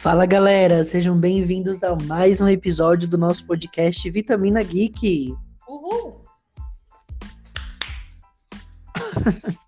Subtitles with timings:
[0.00, 5.36] Fala galera, sejam bem-vindos a mais um episódio do nosso podcast Vitamina Geek.
[5.68, 6.24] Uhul!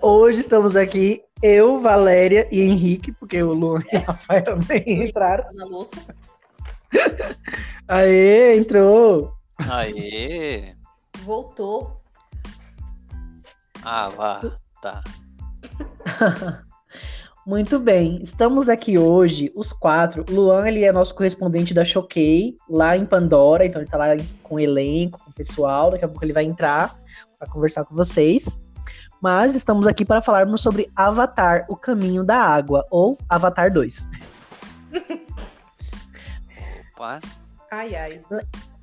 [0.00, 5.52] Hoje estamos aqui, eu, Valéria e Henrique, porque o Luan e o Rafael nem entraram.
[5.52, 6.06] Na louça.
[7.88, 9.34] Aê, entrou!
[9.58, 10.76] Aê!
[11.24, 12.00] Voltou.
[13.82, 14.38] Ah, vá.
[14.80, 15.02] Tá.
[17.48, 20.22] Muito bem, estamos aqui hoje, os quatro.
[20.28, 24.08] O Luan, ele é nosso correspondente da Choquei, lá em Pandora, então ele tá lá
[24.42, 26.94] com o elenco, com o pessoal, daqui a pouco ele vai entrar
[27.38, 28.60] para conversar com vocês.
[29.22, 34.06] Mas estamos aqui para falarmos sobre Avatar, o Caminho da Água, ou Avatar 2.
[36.96, 37.18] Opa.
[37.70, 38.20] Ai, ai.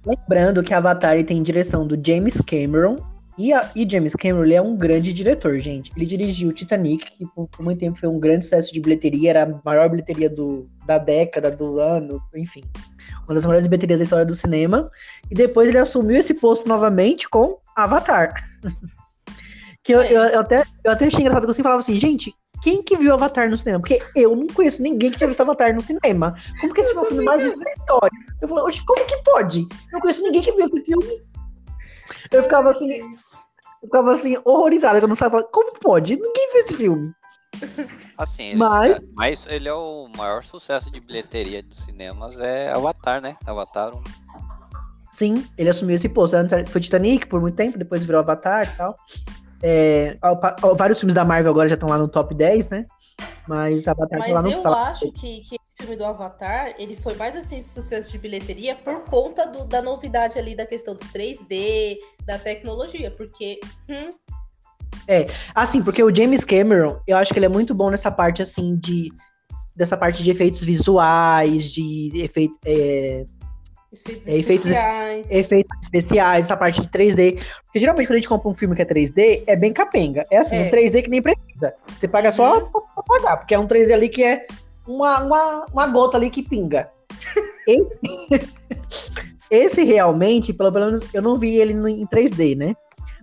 [0.04, 2.98] Lembrando que Avatar tem direção do James Cameron,
[3.38, 5.91] e, a- e James Cameron é um grande diretor, gente.
[5.95, 9.44] Ele dirigiu Titanic, que por, por muito tempo foi um grande sucesso de bilheteria, era
[9.44, 12.64] a maior bilheteria do, da década, do ano, enfim.
[13.27, 14.89] Uma das maiores bilheterias da história do cinema.
[15.30, 18.33] E depois ele assumiu esse posto novamente com Avatar.
[19.83, 22.33] que eu, eu, eu até, eu até achei engraçado que eu sempre falava assim, gente,
[22.64, 23.80] quem que viu Avatar no cinema?
[23.80, 26.36] Porque eu não conheço ninguém que tenha visto Avatar no cinema.
[26.61, 28.11] Como que esse foi o filme mais visto da história?
[28.42, 29.59] Eu falei, oxe, como que pode?
[29.59, 31.22] Eu não conheço ninguém que viu esse filme.
[32.31, 33.08] Eu ficava assim, eu
[33.88, 36.16] ficava assim, horrorizada, que eu não sabia como pode?
[36.16, 37.14] Ninguém viu esse filme.
[38.17, 43.22] Assim, ele- Mas- mas ele é o maior sucesso de bilheteria dos cinemas é Avatar,
[43.22, 43.36] né?
[43.45, 44.03] Avatar 1.
[45.11, 46.33] Sim, ele assumiu esse posto.
[46.36, 48.95] Antes foi Titanic por muito tempo, depois virou Avatar e tal.
[49.64, 52.70] É, ó, pa- ó, vários filmes da Marvel agora já estão lá no top 10,
[52.70, 52.86] né?
[53.48, 54.76] Mas Avatar tá lá Mas no eu top.
[54.76, 59.45] acho que, que filme do Avatar, ele foi mais assim, sucesso de bilheteria por conta
[59.45, 64.11] do- da novidade ali da questão do 3D, da tecnologia, porque hum,
[65.53, 68.76] Assim, porque o James Cameron, eu acho que ele é muito bom nessa parte, assim,
[68.76, 69.11] de.
[69.76, 73.26] Dessa parte de efeitos visuais, de efeito, é,
[73.93, 75.26] efeitos É, efeitos especiais.
[75.30, 77.33] efeitos especiais, essa parte de 3D.
[77.65, 80.26] Porque geralmente quando a gente compra um filme que é 3D, é bem capenga.
[80.31, 80.61] É assim, É.
[80.61, 81.73] um 3D que nem precisa.
[81.95, 82.71] Você paga só Uhum.
[82.71, 84.48] pra, pra pagar, porque é um 3D ali que é
[84.88, 86.90] uma, uma, uma gota ali que pinga.
[87.68, 88.00] Esse,
[89.50, 92.76] esse realmente, pelo pelo menos, eu não vi ele no- em 3D, né?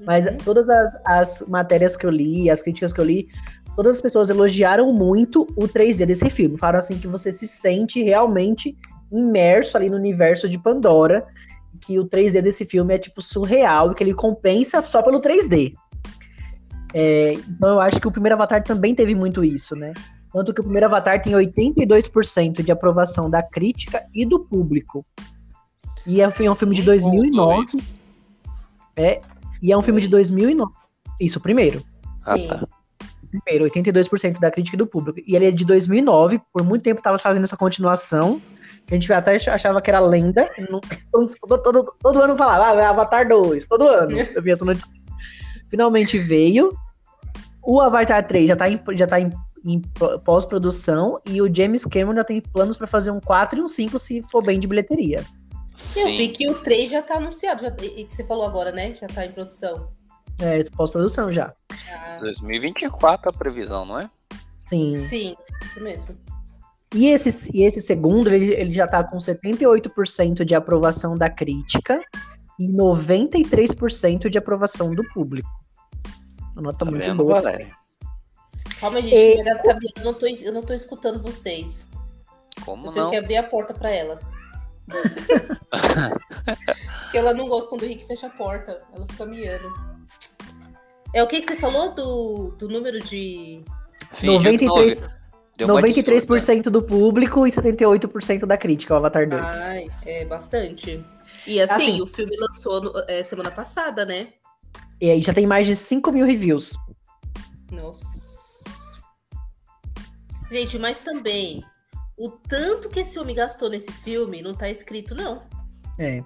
[0.05, 0.37] Mas Uhum.
[0.39, 3.29] todas as, as matérias que eu li, as críticas que eu li,
[3.77, 6.59] todas as pessoas elogiaram muito o 3D desse filme.
[6.59, 8.77] Falaram assim que você se sente realmente
[9.13, 11.25] imerso ali no universo de Pandora.
[11.81, 15.73] Que o 3D desse filme é tipo surreal e que ele compensa só pelo 3D.
[16.95, 19.93] É, então eu acho que o primeiro Avatar também teve muito isso, né?
[20.33, 25.05] Tanto que o primeiro Avatar tem 82% de aprovação da crítica e do público.
[26.07, 27.67] E é um filme de 2009.
[28.97, 29.21] É,
[29.61, 30.73] e é um filme de 2009.
[31.21, 31.83] Isso, o primeiro.
[32.17, 32.49] Sim.
[32.51, 32.69] Ah, tá.
[33.31, 35.21] Primeiro, 82% da crítica e do público.
[35.27, 38.41] E ele é de 2009, por muito tempo tava fazendo essa continuação.
[38.91, 40.51] A gente até achava que era lenda.
[40.71, 44.13] Não- Todo, todo, todo ano falava, ah, Avatar 2, todo ano.
[44.35, 44.89] Eu vi essa notícia.
[45.71, 46.71] Finalmente veio.
[47.63, 49.31] O Avatar 3 já tá em, já tá em,
[49.65, 49.81] em
[50.25, 51.21] pós-produção.
[51.27, 54.23] E o James Cameron já tem planos pra fazer um 4 e um 5 se
[54.23, 55.25] for bem de bilheteria.
[55.97, 58.95] Eu vi que o 3 já tá anunciado, já, e que você falou agora, né?
[58.95, 59.91] Já tá em produção.
[60.39, 61.53] É, pós-produção já.
[61.91, 64.11] Ah, 2024 a previsão, não é?
[64.67, 64.99] Sim.
[64.99, 66.17] sim, isso mesmo.
[66.95, 72.03] E esse, e esse segundo, ele, ele já tá com 78% de aprovação da crítica
[72.59, 75.49] e 93% de aprovação do público.
[76.53, 77.41] Uma nota Tá muito vendo, boa.
[77.41, 77.82] Valéria?
[78.83, 81.87] Calma, gente, E- minha gata tá me- eu, não tô, eu não tô escutando vocês.
[82.65, 83.11] Como Eu tenho não?
[83.13, 84.21] que abrir a porta pra ela.
[87.05, 88.83] Porque ela não gosta quando o Rick fecha a porta.
[88.93, 89.73] Ela fica miando.
[91.15, 93.63] É o que, que você falou do, do número de.
[94.19, 95.23] Fingiu que não 93, ouviu.
[95.57, 96.11] Deu uma de surda.
[96.11, 99.43] 93% do público e 78% da crítica, o Avatar 2.
[99.43, 101.05] Ai, é bastante.
[101.47, 102.01] E assim, Assim.
[102.03, 104.29] o filme lançou no- é, semana passada, né?
[105.01, 106.75] E aí já tem mais de 5 mil reviews.
[107.71, 108.32] Nossa.
[110.53, 111.65] Gente, mas também,
[112.19, 115.41] o tanto que esse homem gastou nesse filme não tá escrito, não.
[115.99, 116.23] É.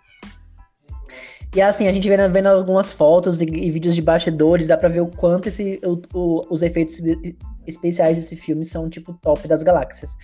[1.55, 4.88] E assim, a gente vendo, vendo algumas fotos e, e vídeos de bastidores, dá pra
[4.88, 6.99] ver o quanto esse, o- o- os efeitos
[7.67, 10.17] especiais desse filme são, tipo, top das galáxias.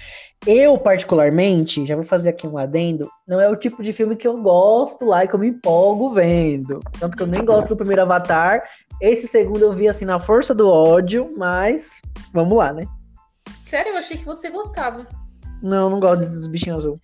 [0.44, 4.26] Eu, particularmente, já vou fazer aqui um adendo, não é o tipo de filme que
[4.26, 6.80] eu gosto lá e que eu me empolgo vendo.
[6.98, 8.64] Tanto que eu nem gosto do primeiro Avatar.
[9.00, 12.02] Esse segundo eu vi, assim, na força do ódio, mas
[12.34, 12.84] vamos lá, né?
[13.72, 15.06] Sério, eu achei que você gostava.
[15.62, 17.00] Não, não gosto dos bichinhos azul.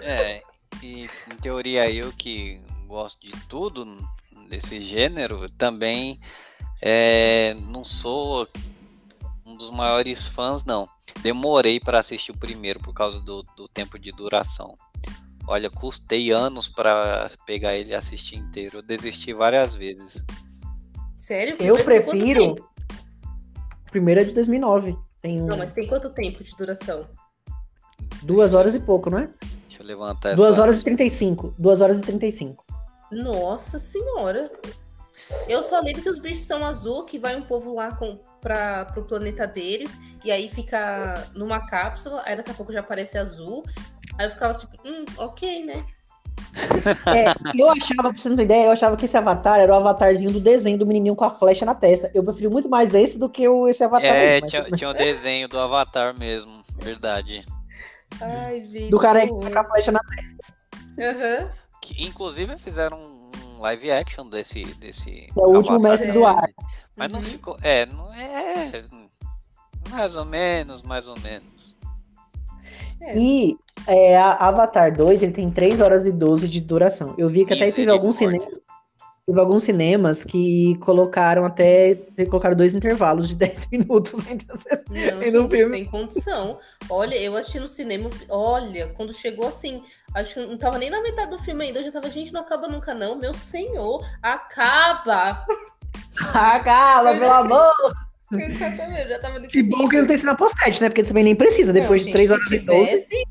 [0.00, 0.40] É,
[0.82, 3.84] e em teoria eu que gosto de tudo
[4.48, 6.18] desse gênero, também
[6.80, 8.48] é, não sou
[9.44, 10.88] um dos maiores fãs, não.
[11.20, 14.74] Demorei para assistir o primeiro por causa do, do tempo de duração.
[15.46, 18.78] Olha, custei anos para pegar ele e assistir inteiro.
[18.78, 20.24] Eu desisti várias vezes.
[21.18, 21.54] Sério?
[21.60, 22.52] Eu prefiro.
[23.86, 25.04] O primeiro é de 2009.
[25.22, 27.06] Tem um- Não, mas tem quanto tempo de duração?
[28.22, 29.28] duas horas e pouco, não é?
[29.68, 30.36] Deixa eu levantar essa.
[30.36, 31.54] Duas horas e 35.
[31.58, 32.64] Duas horas e 35.
[33.10, 34.50] Nossa senhora.
[35.48, 38.84] Eu só lembro que os bichos são azul, que vai um povo lá com, pra,
[38.86, 43.64] pro planeta deles, e aí fica numa cápsula, aí daqui a pouco já aparece azul.
[44.18, 45.84] Aí eu ficava tipo, hum, ok, né?
[47.14, 49.76] É, eu achava, pra você não ter ideia, eu achava que esse avatar era o
[49.76, 52.10] avatarzinho do desenho do menininho com a flecha na testa.
[52.14, 54.40] Eu prefiro muito mais esse do que o, esse avatar É, aí.
[54.40, 57.44] mas tinha, tinha o desenho do Avatar mesmo, verdade.
[58.20, 58.90] Ai, gente.
[58.90, 60.54] Do cara que tá com a flecha na testa.
[60.98, 61.48] Aham.
[61.82, 64.62] Que, inclusive fizeram um live action desse.
[64.76, 66.48] desse É o último mestre do ar.
[66.96, 67.24] Mas não Uhum.
[67.26, 67.56] ficou.
[67.62, 68.84] É, não é.
[69.90, 71.76] Mais ou menos, mais ou menos.
[73.00, 73.16] É.
[73.18, 73.56] E
[73.86, 77.14] é, Avatar 2, ele tem 3 horas e 12 de duração.
[77.18, 78.48] Eu vi que até teve alguns cinemas.
[79.26, 81.96] Teve alguns cinemas que colocaram até.
[82.30, 85.76] Colocaram dois intervalos de 10 minutos entre as Não, gente, filme?
[85.76, 86.58] sem condição.
[86.88, 89.82] Olha, eu assisti no cinema, olha, quando chegou assim,
[90.14, 92.40] acho que não tava nem na metade do filme ainda, eu já tava, gente, não
[92.42, 95.44] acaba nunca não, meu senhor, acaba!
[96.32, 97.96] Acaba, pelo amor!
[98.32, 100.88] Exatamente, já tava Que bom que não tem cena post né?
[100.88, 102.84] Porque também nem precisa, depois Não, de 3 gente, horas e 12.
[102.84, 103.24] tivesse,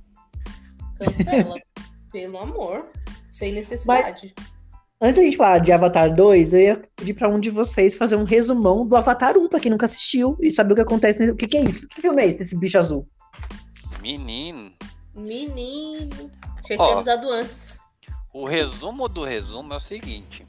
[0.98, 1.56] cancela,
[2.12, 2.90] pelo amor,
[3.32, 4.34] sem necessidade.
[5.02, 8.16] Antes da gente falar de Avatar 2, eu ia pedir pra um de vocês fazer
[8.16, 11.20] um resumão do Avatar 1, pra quem nunca assistiu, e saber o que acontece.
[11.20, 11.88] nesse- O que, que é isso?
[11.90, 13.08] Que filme é esse, esse bicho azul?
[14.02, 14.72] Menino.
[15.14, 16.10] Menino,
[16.64, 17.80] tinha que ter avisado antes.
[18.34, 20.46] O resumo do resumo é o seguinte: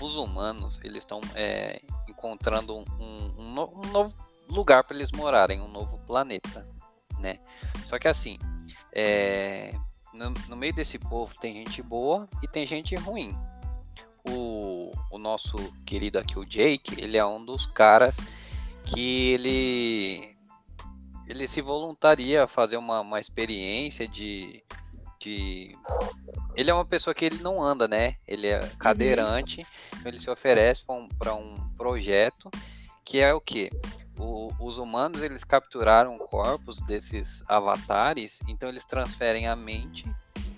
[0.00, 4.14] os humanos eles estão é, encontrando um, um- um no- um novo
[4.48, 6.66] lugar para eles morarem, um novo planeta,
[7.20, 7.38] né?
[7.86, 8.38] Só que assim,
[8.94, 9.74] é,
[10.12, 13.36] no, no meio desse povo tem gente boa e tem gente ruim.
[14.26, 18.16] O, o nosso querido aqui, o Jake, ele é um dos caras
[18.84, 20.34] que ele
[21.26, 24.62] ele se voluntaria a fazer uma, uma experiência de,
[25.18, 25.76] de
[26.54, 28.16] ele é uma pessoa que ele não anda, né?
[28.28, 30.82] Ele é cadeirante, então ele se oferece
[31.18, 32.50] para um, projeto
[33.04, 33.70] que é o que?
[34.16, 40.04] Os humanos eles capturaram corpos desses avatares, então eles transferem a mente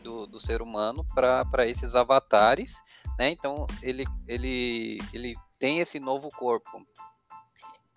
[0.02, 2.72] do, do ser humano para esses avatares,
[3.18, 3.30] né?
[3.30, 6.86] Então ele, ele, ele tem esse novo corpo.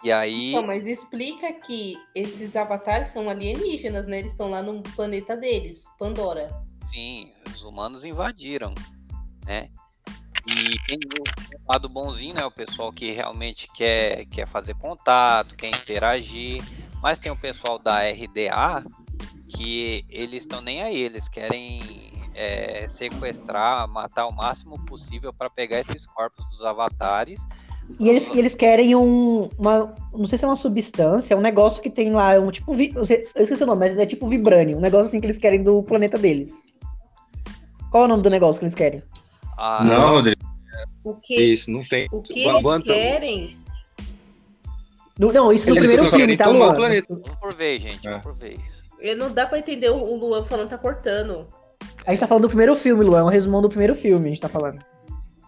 [0.02, 0.54] E aí.
[0.54, 4.20] Não, mas explica que esses avatares são alienígenas, né?
[4.20, 6.50] Eles estão lá no planeta deles, Pandora.
[6.90, 8.74] Sim, os humanos invadiram,
[9.46, 9.70] né?
[10.48, 12.46] E tem o lado bonzinho, né?
[12.46, 16.64] O pessoal que realmente quer, quer fazer contato, quer interagir.
[17.02, 18.84] Mas tem o pessoal da RDA
[19.50, 21.80] que eles estão nem aí, eles querem
[22.36, 27.40] é, sequestrar, matar o máximo possível para pegar esses corpos dos avatares.
[28.00, 29.50] E eles, eles querem um.
[29.58, 32.74] Uma, não sei se é uma substância, um negócio que tem lá, um tipo.
[32.76, 34.78] vi- Eu esqueci o nome, mas é tipo vibrânio.
[34.78, 36.62] Um negócio assim que eles querem do planeta deles.
[37.90, 39.02] Qual é o nome do negócio que eles querem?
[39.58, 40.39] Ah, Não, Rodrigo,
[41.04, 42.08] O que, isso, não tem.
[42.12, 43.58] o que eles banta- querem
[45.18, 46.74] No- não, isso no Eles primeiro só filme, tá, Luan?
[46.74, 47.14] planeta.
[47.42, 48.20] Por vez, gente, É.
[48.20, 48.60] por vez.
[49.02, 51.46] Eh, Não dá pra entender o Luan falando, tá cortando.
[52.06, 53.20] A gente tá falando do primeiro filme, Luan.
[53.20, 54.80] É um resumão do primeiro filme, a gente tá falando.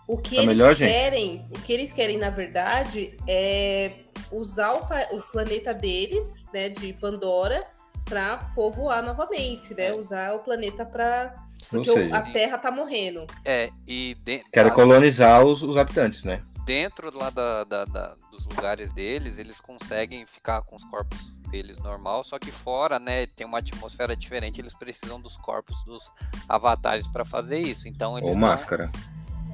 [0.07, 0.91] O que Tá eles melhor, gente?
[0.91, 3.93] querem, o que eles querem, na verdade, é
[4.29, 7.65] usar o, o planeta deles, né, de Pandora,
[8.03, 9.87] pra povoar novamente, né?
[9.87, 9.93] É.
[9.95, 11.33] Usar o planeta pra.
[11.71, 13.25] Porque seja, a Terra tá morrendo.
[13.45, 16.41] É, e de, querem tá- colonizar os, os habitantes, né?
[16.63, 21.79] dentro lá da, da- da- dos lugares deles, eles conseguem ficar com os corpos deles
[21.79, 26.03] normal, só que fora, né, tem uma atmosfera diferente, eles precisam dos corpos dos
[26.47, 27.87] avatares para fazer isso.
[27.87, 28.91] Então eles Ou tão- máscara.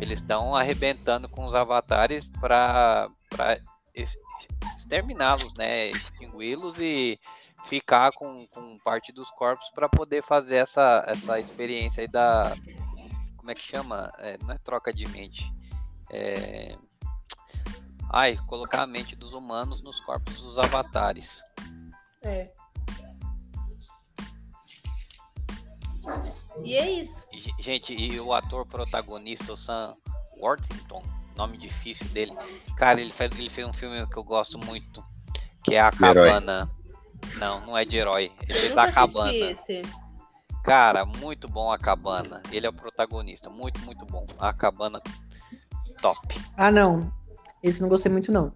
[0.02, 3.10] eles estão arrebentando com os avatares para
[4.78, 7.18] exterminá-los, né, extingui-los e
[7.68, 12.54] ficar com, com parte dos corpos para poder fazer essa, essa experiência aí da
[13.48, 14.12] como é que chama?
[14.18, 15.50] É, não é troca de mente.
[16.12, 16.78] É...
[18.12, 21.42] Ai, colocar a mente dos humanos nos corpos dos avatares.
[22.24, 22.52] É.
[26.62, 27.26] E é isso.
[27.32, 29.96] E, gente, e o ator protagonista, o Sam
[30.42, 31.02] Worthington,
[31.38, 32.36] nome difícil dele.
[32.76, 35.02] Cara, ele fez, ele fez um filme que eu gosto muito,
[35.64, 35.90] que é A.
[35.90, 36.70] Cabana.
[37.38, 38.32] Não, não é de herói.
[38.42, 39.34] Ele Eu fez nunca A assisti Cabana.
[39.34, 39.82] esse.
[40.64, 42.42] Cara, muito bom A Cabana.
[42.52, 44.26] Ele é o protagonista, muito, muito bom.
[44.40, 45.02] A Cabana,
[46.02, 46.20] top.
[46.58, 47.12] Ah, não.
[47.64, 48.54] Esse não gostei muito, não.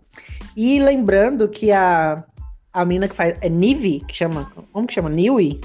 [0.56, 2.24] E lembrando que a,
[2.74, 3.38] a menina que faz.
[3.42, 4.52] É Nive que chama?
[4.72, 5.10] Como que chama?
[5.10, 5.60] Niwi?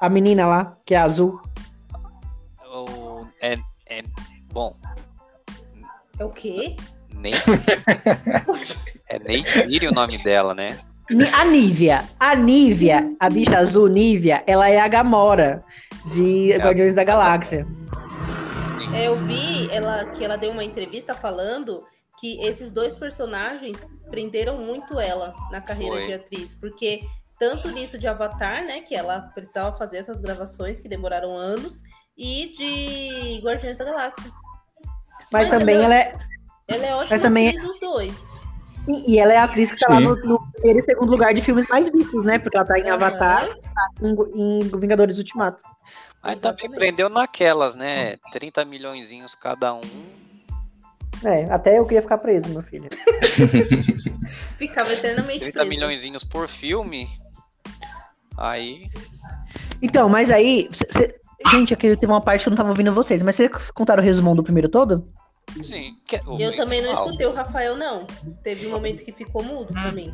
[0.00, 1.40] A menina lá, que é azul.
[2.66, 4.02] O, é, é,
[4.52, 4.76] bom,
[6.18, 6.76] É o quê?
[7.14, 7.32] nem.
[9.08, 10.78] é Neytiri o nome dela, né?
[11.32, 12.04] A Nívia.
[12.18, 15.62] A Nívia, a bicha azul Nívia, ela é a Gamora
[16.10, 17.66] de É Guardiões da Galáxia.
[18.94, 21.84] É, eu vi ela, que ela deu uma entrevista falando
[22.20, 26.06] que esses dois personagens prenderam muito ela na carreira Foi.
[26.06, 27.00] de atriz, porque
[27.38, 31.82] tanto nisso de Avatar, né, que ela precisava fazer essas gravações que demoraram anos,
[32.16, 34.30] e de Guardiões da Galáxia.
[35.32, 36.14] Mas, Mas também ela- ela é.
[36.68, 38.30] Ela é ótima Mas também- atriz nos dois.
[38.88, 40.04] E e ela é a atriz que tá lá Sim.
[40.04, 42.38] no, no primeiro e segundo lugar de filmes mais vistos, né?
[42.38, 42.94] Porque ela tá em Aham.
[42.94, 45.62] Avatar, tá em, em Vingadores Ultimato.
[46.22, 46.78] Mas também Exatamente.
[46.78, 48.16] prendeu naquelas, né?
[48.32, 49.80] 30 milhõezinhos cada um.
[51.22, 52.88] É, até eu queria ficar preso, meu filho.
[54.56, 55.68] Ficava eternamente 30 presa.
[55.68, 57.08] milhõezinhos por filme.
[58.36, 58.88] Aí.
[59.82, 60.68] Então, mas aí.
[60.72, 61.14] cê- cê-
[61.50, 64.04] gente, aqui teve uma parte que eu não tava ouvindo vocês, mas vocês contaram o
[64.04, 65.06] resumão do primeiro todo?
[65.62, 65.96] Sim.
[66.08, 68.06] que- o Eu também não escutei o Rafael, não.
[68.42, 70.12] Teve um momento que ficou mudo pra mim.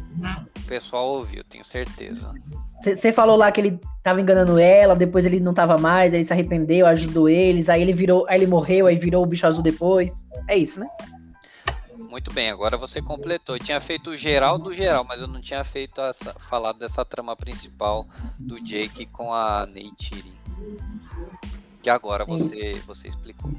[0.59, 2.33] O pessoal ouviu, tenho certeza.
[2.79, 6.25] Você falou lá que ele tava enganando ela, depois ele não tava mais, aí ele
[6.25, 9.63] se arrependeu, ajudou eles, aí ele virou, aí ele morreu, aí virou o bicho azul
[9.63, 10.27] depois.
[10.49, 10.89] É isso, né?
[11.97, 13.57] Muito bem, agora você completou.
[13.57, 17.05] Eu tinha feito o geral do geral, mas eu não tinha feito essa, falado dessa
[17.05, 18.05] trama principal
[18.41, 20.33] do Jake com a Neytiri.
[21.83, 23.51] Que agora você, você explicou.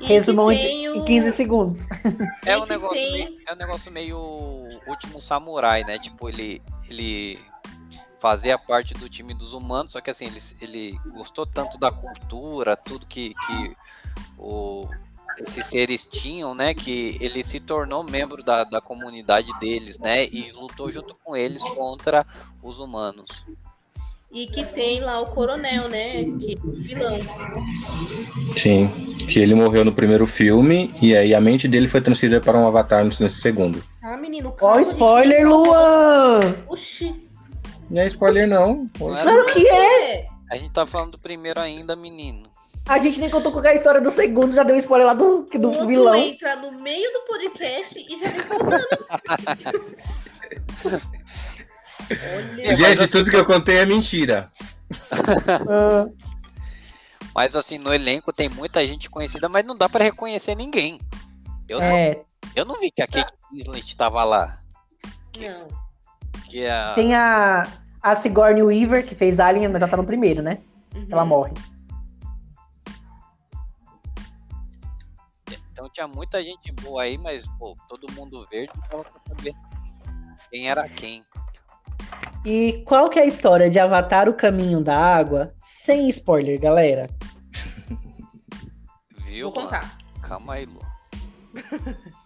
[0.00, 0.96] Resumão que em, tem o...
[0.96, 1.86] em 15 segundos.
[2.46, 4.18] É um, negócio tem- meio, é um negócio meio
[4.86, 5.98] último samurai, né?
[5.98, 7.38] Tipo, ele, ele
[8.20, 12.76] fazia parte do time dos humanos, só que assim, ele, ele gostou tanto da cultura,
[12.76, 13.76] tudo que, que
[14.38, 14.88] o,
[15.38, 16.74] esses seres tinham, né?
[16.74, 20.24] Que ele se tornou membro da, da comunidade deles, né?
[20.26, 22.26] E lutou junto com eles contra
[22.62, 23.44] os humanos.
[24.32, 26.24] E que tem lá o coronel, né?
[26.38, 27.18] Que é o vilão.
[28.56, 29.16] Sim.
[29.26, 32.66] Que ele morreu no primeiro filme e aí a mente dele foi transferida para um
[32.66, 33.82] avatar nesse segundo.
[34.02, 34.76] Ah, menino, Ó, calma.
[34.76, 35.56] a gente spoiler, falar-
[36.40, 36.54] Luan!
[36.68, 37.28] Oxi.
[37.90, 38.88] Não é spoiler, não.
[38.94, 40.14] É- Claro que é!
[40.16, 40.26] É.
[40.50, 42.48] A gente tá falando do primeiro ainda, menino.
[42.86, 45.58] A gente nem contou com a história do segundo, já deu spoiler lá do, O
[45.58, 46.14] do outro vilão.
[46.14, 48.86] entra no meio do podcast e já vem causando.
[52.10, 52.76] Olha.
[52.76, 54.50] Gente, tudo que eu contei é mentira.
[57.34, 60.98] Mas assim, no elenco tem muita gente conhecida, mas não dá pra reconhecer ninguém.
[61.68, 62.24] Eu, não, é,
[62.56, 64.60] eu não vi que a Kate Winslet tava lá.
[65.38, 65.68] Não.
[66.48, 66.94] Que a...
[66.94, 67.62] tem a,
[68.02, 70.58] a Sigourney Weaver, que fez Alien, mas ela tá no primeiro, né?
[70.94, 71.06] Uhum.
[71.10, 71.52] Ela morre.
[75.70, 79.54] Então tinha muita gente boa aí, mas pô, todo mundo verde não tava pra saber
[80.50, 81.24] quem era quem.
[82.44, 85.52] E qual que é a história de Avatar o Caminho da Água?
[85.58, 87.08] Sem spoiler, galera.
[89.24, 89.50] Viu?
[89.50, 89.98] Vou contar.
[90.22, 90.80] Calma aí, Lu.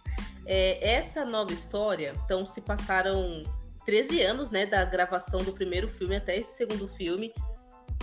[0.45, 3.43] É, essa nova história, então se passaram
[3.85, 7.33] 13 anos, né, da gravação do primeiro filme até esse segundo filme.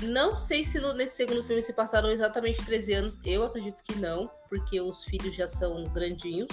[0.00, 3.94] Não sei se no- nesse segundo filme se passaram exatamente 13 anos, eu acredito que
[3.96, 6.48] não, porque os filhos já são grandinhos.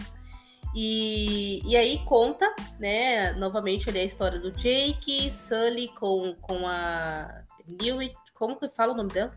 [0.76, 7.44] E, e aí conta, né, novamente ali a história do Jake, Sully com, com a
[7.82, 9.36] Newit, como que fala o nome dela?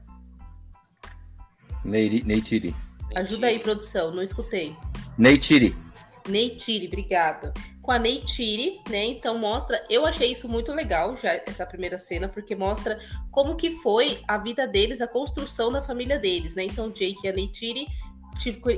[1.84, 2.74] Neytiri.
[3.14, 4.76] Ajuda aí, produção, não escutei.
[5.16, 5.74] Neytiri.
[6.28, 7.52] Neytiri, obrigada.
[7.82, 9.06] Com a Neytiri, né?
[9.06, 12.98] Então mostra, eu achei isso muito legal, já essa primeira cena, porque mostra
[13.30, 16.64] como que foi a vida deles, a construção da família deles, né?
[16.64, 17.86] Então Jake e a Neytiri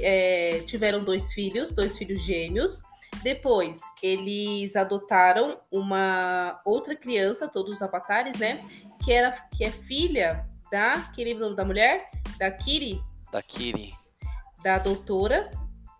[0.02, 2.82] é, tiveram dois filhos, dois filhos gêmeos.
[3.22, 8.64] Depois, eles adotaram uma outra criança, todos os avatares, né?
[9.04, 11.10] Que, era, que é filha da.
[11.14, 12.10] Que lembra o nome da mulher?
[12.38, 13.92] Da Kiri, Da Kiri.
[14.62, 15.50] da doutora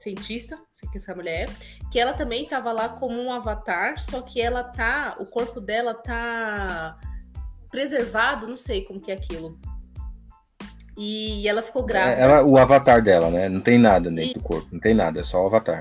[0.02, 1.48] cientista, sei que essa mulher,
[1.90, 5.94] que ela também tava lá como um avatar, só que ela tá, o corpo dela
[5.94, 6.98] tá
[7.70, 9.58] preservado, não sei como que é aquilo.
[11.04, 12.20] E ela ficou grávida.
[12.20, 13.48] É, ela, o avatar dela, né?
[13.48, 14.68] Não tem nada dentro do corpo.
[14.70, 15.80] Não tem nada, é só o avatar.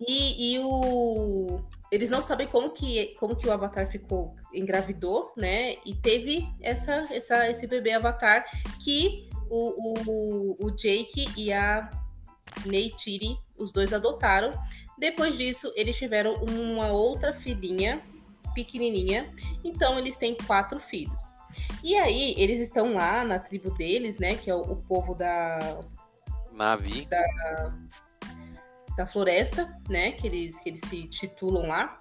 [0.00, 1.60] E, e o
[1.90, 5.74] eles não sabem como que como que o Avatar ficou engravidou, né?
[5.84, 8.46] E teve essa, essa esse bebê Avatar
[8.82, 9.74] que o,
[10.08, 11.90] o, o Jake e a
[12.64, 14.52] Neytiri, os dois adotaram.
[14.98, 18.00] Depois disso, eles tiveram uma outra filhinha
[18.54, 19.28] pequenininha.
[19.62, 21.22] Então eles têm quatro filhos.
[21.82, 24.34] E aí eles estão lá na tribo deles, né?
[24.36, 25.80] Que é o, o povo da
[26.52, 27.06] Navi.
[28.96, 30.12] da floresta, né?
[30.12, 31.98] Que eles, que eles se titulam lá.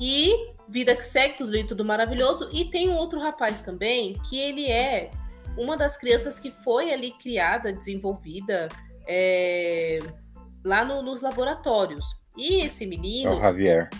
[0.00, 2.50] E Vida que segue, tudo lindo, tudo maravilhoso.
[2.52, 5.10] E tem um outro rapaz também, que ele é
[5.56, 8.68] uma das crianças que foi ali criada, desenvolvida
[9.06, 10.00] é,
[10.64, 12.04] lá no, nos laboratórios.
[12.36, 13.32] E esse menino.
[13.32, 13.90] É o Javier.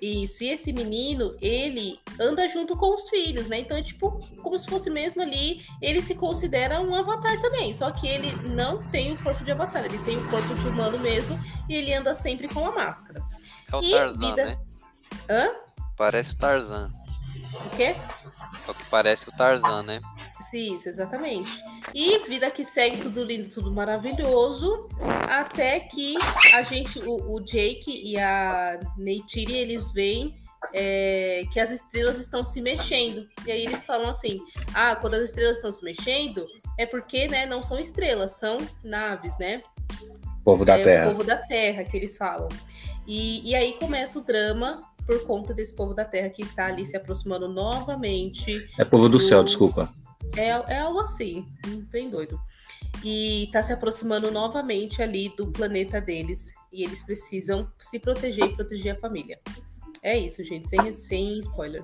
[0.00, 3.60] Isso, e esse menino, ele anda junto com os filhos, né?
[3.60, 7.90] Então é tipo, como se fosse mesmo ali, ele se considera um avatar também, só
[7.90, 11.38] que ele não tem o corpo de avatar, ele tem o corpo de humano mesmo,
[11.68, 13.22] e ele anda sempre com a máscara.
[13.70, 14.58] É o E Tarzan, vida- né?
[15.28, 15.50] Hã?
[15.98, 16.90] Parece o Tarzan.
[17.66, 17.94] O quê?
[18.66, 20.00] É o que parece o Tarzan, né?
[20.40, 21.50] Sim, Isso, exatamente.
[21.94, 24.88] E vida que segue tudo lindo, tudo maravilhoso,
[25.28, 26.14] até que
[26.54, 30.34] a gente, o, o Jake e a Neytiri, eles veem
[30.74, 33.26] é, que as estrelas estão se mexendo.
[33.46, 34.40] E aí eles falam assim:
[34.74, 36.44] ah, quando as estrelas estão se mexendo,
[36.78, 39.62] é porque, né, não são estrelas, são naves, né?
[40.44, 41.06] Povo da é, Terra.
[41.08, 42.48] o povo da Terra que eles falam.
[43.06, 46.86] E, e aí começa o drama por conta desse povo da Terra que está ali
[46.86, 49.92] se aproximando novamente É povo do céu, do- desculpa.
[50.36, 52.38] É, é algo assim, não tem doido.
[53.04, 56.52] E tá se aproximando novamente ali do planeta deles.
[56.72, 59.38] E eles precisam se proteger e proteger a família.
[60.02, 61.82] É isso, gente, sem, sem spoiler.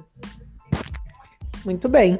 [1.65, 2.19] Muito bem.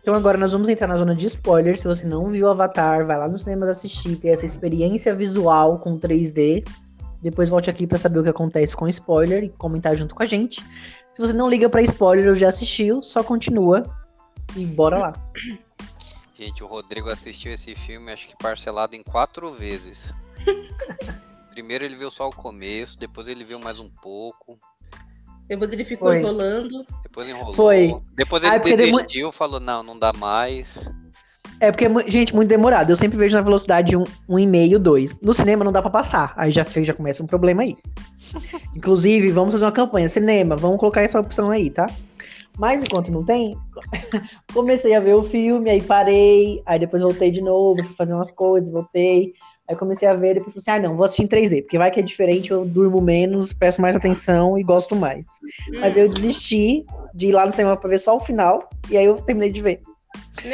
[0.00, 1.80] Então agora nós vamos entrar na zona de spoilers.
[1.80, 5.98] Se você não viu Avatar, vai lá nos cinemas assistir, ter essa experiência visual com
[5.98, 6.64] 3D.
[7.20, 10.26] Depois volte aqui pra saber o que acontece com spoiler e comentar junto com a
[10.26, 10.62] gente.
[11.12, 13.82] Se você não liga pra spoiler ou já assistiu, só continua
[14.56, 15.12] e bora lá.
[16.38, 19.98] Gente, o Rodrigo assistiu esse filme, acho que parcelado em quatro vezes.
[21.50, 24.58] Primeiro ele viu só o começo, depois ele viu mais um pouco,
[25.48, 26.18] Depois ele ficou Foi.
[26.18, 26.84] enrolando.
[27.02, 27.54] depois enrolou.
[27.54, 27.96] Foi.
[28.14, 30.68] Depois Ah, ele é desistiu, falou, não, não dá mais.
[31.58, 32.90] É porque, é gente, muito demorado.
[32.90, 35.20] Eu sempre vejo na velocidade 1,5, um, 1,5, 2.
[35.22, 36.34] No cinema não dá pra passar.
[36.36, 37.76] Aí já, já começa um problema aí.
[38.76, 40.08] Inclusive, vamos fazer uma campanha.
[40.08, 41.86] Cinema, vamos colocar essa opção aí, tá?
[42.58, 43.56] Mas enquanto não tem,
[44.54, 48.30] comecei a ver o filme, aí parei, aí depois voltei de novo, fui fazer umas
[48.30, 49.34] coisas, voltei.
[49.68, 51.90] Aí comecei a ver, depois falei assim, ah não, vou assistir em 3D, porque vai
[51.90, 55.24] que é diferente, eu durmo menos, presto mais atenção e gosto mais.
[55.80, 59.04] Mas eu desisti de ir lá no cinema pra ver só o final, e aí
[59.06, 59.80] eu terminei de ver.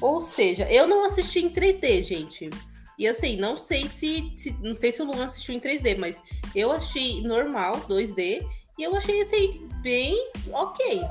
[0.00, 2.50] Ou seja, eu não assisti em 3D, gente.
[2.98, 6.20] E assim, não sei se, se- não sei se o Luan assistiu em 3D, mas
[6.54, 8.44] eu assisti normal, 2D,
[8.78, 10.16] e eu achei assim bem
[10.52, 11.02] ok.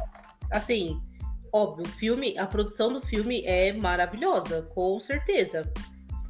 [0.51, 0.99] Assim,
[1.53, 5.71] óbvio, o filme, a produção do filme é maravilhosa, com certeza.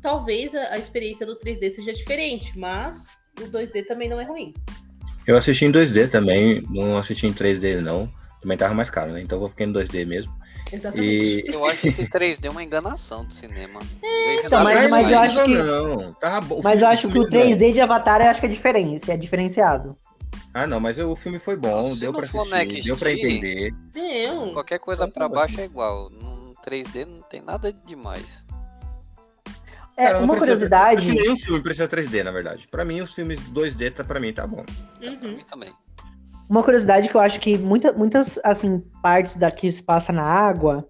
[0.01, 4.53] Talvez a, a experiência do 3D seja diferente, mas o 2D também não é ruim.
[5.27, 8.11] Eu assisti em 2D também, não assisti em 3D não.
[8.41, 9.21] Também tava mais caro, né?
[9.21, 10.33] Então eu vou ficar em 2D mesmo.
[10.71, 11.43] Exatamente.
[11.53, 13.79] Eu acho esse 3D uma enganação do cinema.
[14.01, 16.61] Veja Então, bem, mas- mas eu acho que- Não, tava bom.
[16.63, 19.11] Mas eu acho que o filme foi 3D de Avatar eu acho que é diferente,
[19.11, 19.95] é diferenciado.
[20.53, 23.71] Ah, não, mas o filme foi bom, Se deu pra assistir, Next deu pra entender.
[23.93, 24.51] Deu.
[24.53, 25.35] Qualquer coisa Então tá pra bom.
[25.35, 26.09] baixo é igual.
[26.09, 28.25] No 3D não tem nada demais.
[29.97, 31.09] É, Cara, uma precisa- curiosidade.
[31.09, 32.67] Que nenhum filme precisa 3D, na verdade.
[32.67, 34.63] Pra mim, os filmes 2D, tá, pra mim, tá bom.
[34.99, 35.35] Pra Uhum.
[35.37, 35.71] mim também.
[36.49, 40.85] Uma curiosidade que eu acho que muita, muitas, assim, partes daqui se passa na água,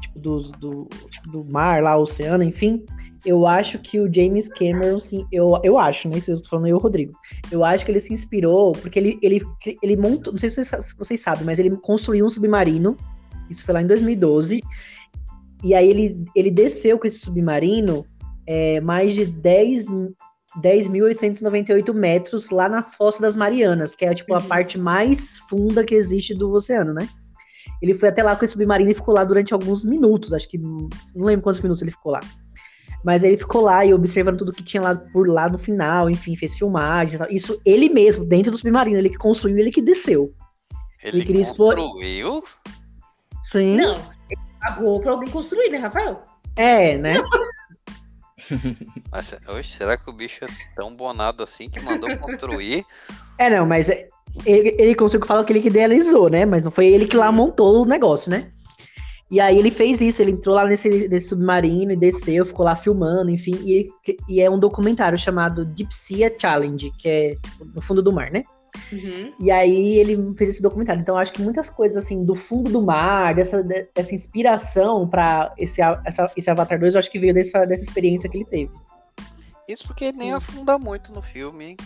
[0.00, 0.88] tipo, do, do,
[1.26, 2.84] do mar lá, oceano, enfim.
[3.24, 6.18] Eu acho que o James Cameron, sim, eu, eu acho, né?
[6.18, 7.12] Isso eu tô falando eu, Rodrigo.
[7.50, 9.40] Eu acho que ele se inspirou, porque ele, ele,
[9.80, 12.96] ele montou, não sei se vocês, se vocês sabem, mas ele construiu um submarino.
[13.48, 14.60] Isso foi lá em 2012.
[15.62, 18.04] E aí ele, ele desceu com esse submarino
[18.46, 19.86] é, mais de 10
[20.60, 24.48] 10.898 metros lá na Fossa das Marianas, que é tipo a Uhum.
[24.48, 27.08] parte mais funda que existe do oceano, né?
[27.80, 30.58] Ele foi até lá com esse submarino e ficou lá durante alguns minutos, acho que
[30.58, 32.20] não lembro quantos minutos ele ficou lá.
[33.04, 36.36] Mas ele ficou lá e observando tudo que tinha lá por lá no final, enfim,
[36.36, 37.28] fez filmagem e tal.
[37.30, 40.32] Isso ele mesmo, dentro do submarino, ele que construiu, ele que desceu.
[41.02, 42.44] Ele queria expor- construiu.
[43.44, 43.76] Sim.
[43.76, 43.94] Não,
[44.30, 46.22] ele pagou pra alguém construir, né, Rafael?
[46.56, 47.14] É, né?
[49.10, 52.84] Mas, oxe, será que o bicho é tão bonado assim que mandou construir?
[53.38, 54.06] É, não, mas é-
[54.46, 56.44] ele, ele conseguiu falar que ele que idealizou, né?
[56.44, 58.52] Mas não foi ele que lá montou o negócio, né?
[59.32, 62.76] E aí ele fez isso, ele entrou lá nesse, nesse submarino e desceu, ficou lá
[62.76, 63.54] filmando, enfim.
[63.64, 63.88] E,
[64.28, 68.30] e é um documentário chamado Deep Sea Challenge, que é tipo, no fundo do mar,
[68.30, 68.42] né?
[68.92, 69.32] Uhum.
[69.40, 71.00] E aí ele fez esse documentário.
[71.00, 75.54] Então eu acho que muitas coisas assim do fundo do mar, dessa, dessa inspiração pra
[75.56, 78.70] esse, essa, esse Avatar 2, eu acho que veio dessa, dessa experiência que ele teve.
[79.66, 81.76] Isso porque nem afunda muito no filme, hein?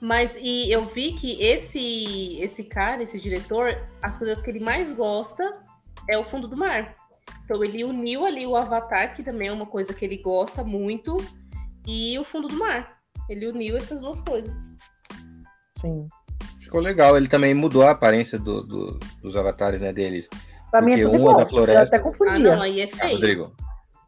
[0.00, 4.92] Mas e eu vi que esse esse cara, esse diretor, as coisas que ele mais
[4.92, 5.44] gosta
[6.08, 6.94] é o fundo do mar.
[7.44, 11.16] Então ele uniu ali o Avatar, que também é uma coisa que ele gosta muito,
[11.86, 12.98] e o fundo do mar.
[13.28, 14.54] Ele uniu essas duas coisas.
[15.80, 16.06] Sim.
[16.60, 17.16] Ficou legal.
[17.16, 20.28] Ele também mudou a aparência do, do- dos avatares, né, deles.
[20.70, 21.36] Pra mim é Porque tudo um é igual.
[21.36, 21.82] da Eu floresta.
[21.82, 22.38] até Ah, confundia.
[22.56, 23.12] não, aí é Ah, feio.
[23.14, 23.56] Rodrigo.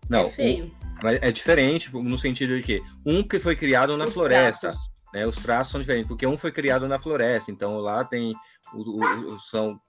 [0.08, 0.64] Não, é feio.
[0.66, 0.70] um-
[1.02, 4.90] mas é diferente no sentido de que um que foi criado na Os floresta, traços.
[5.14, 5.26] né?
[5.26, 8.34] Os traços são diferentes, porque um foi criado na floresta, então lá tem
[8.74, 9.80] o, o- o- são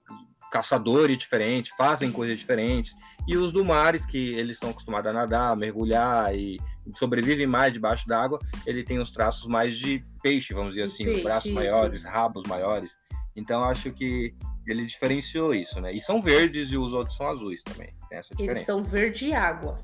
[0.52, 2.94] caçadores diferentes, fazem coisas diferentes,
[3.26, 6.60] e os do mares que eles estão acostumados a nadar, mergulhar e
[6.96, 11.22] sobrevivem mais debaixo d'água, ele tem os traços mais de peixe, vamos dizer assim, peixe,
[11.22, 11.54] braços isso.
[11.54, 12.94] maiores, rabos maiores.
[13.34, 14.34] Então acho que
[14.66, 15.92] ele diferenciou isso, né?
[15.92, 17.94] E são verdes e os outros são azuis também.
[18.10, 18.66] Tem essa Eles diferença.
[18.66, 19.78] são verde água.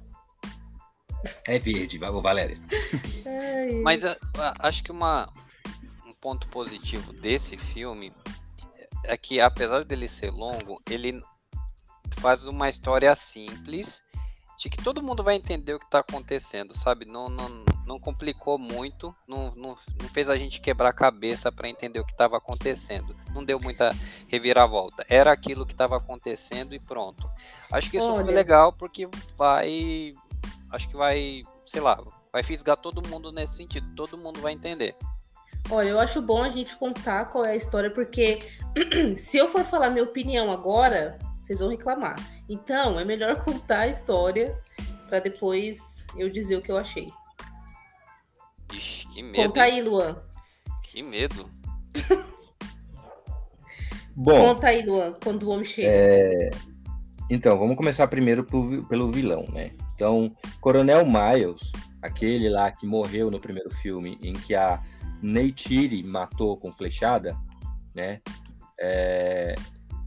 [1.47, 2.57] É verde, Valéria.
[3.27, 5.33] Ai, Mas a- a- acho que uma,
[6.07, 8.13] um ponto positivo desse filme
[9.09, 11.21] é que, apesar dele ser longo, ele
[12.21, 14.03] faz uma história simples
[14.59, 17.07] de que todo mundo vai entender o que está acontecendo, sabe?
[17.07, 21.69] Não, não, não complicou muito, não, não, não fez a gente quebrar a cabeça para
[21.69, 23.17] entender o que estava acontecendo.
[23.33, 23.91] Não deu muita
[24.27, 25.07] reviravolta.
[25.09, 27.31] Era aquilo que estava acontecendo e pronto.
[27.73, 28.35] Acho que isso foi Olha.
[28.35, 30.13] legal porque vai.
[30.71, 31.99] Acho que vai, sei lá,
[32.31, 33.89] vai fisgar todo mundo nesse sentido.
[33.95, 34.95] Todo mundo vai entender.
[35.71, 38.39] Olha, eu acho bom a gente contar qual é a história, porque
[39.17, 42.17] se eu for falar minha opinião agora, vocês vão reclamar.
[42.49, 44.59] Então, é melhor contar a história
[45.09, 47.11] para depois eu dizer o que eu achei.
[48.73, 49.45] Ixi, que medo.
[49.45, 50.17] Conta aí, Luan.
[50.85, 51.51] Que medo.
[54.17, 55.89] Bom, Conta aí, Luan, quando o homem chega.
[55.91, 56.51] É,
[57.31, 58.45] então, vamos começar primeiro
[58.89, 59.73] pelo vilão, né?
[59.95, 61.61] Então, Coronel Miles,
[62.03, 64.83] aquele lá que morreu no primeiro filme, em que a
[65.23, 67.37] Neytiri matou com flechada,
[67.95, 68.21] né?
[68.81, 69.55] É,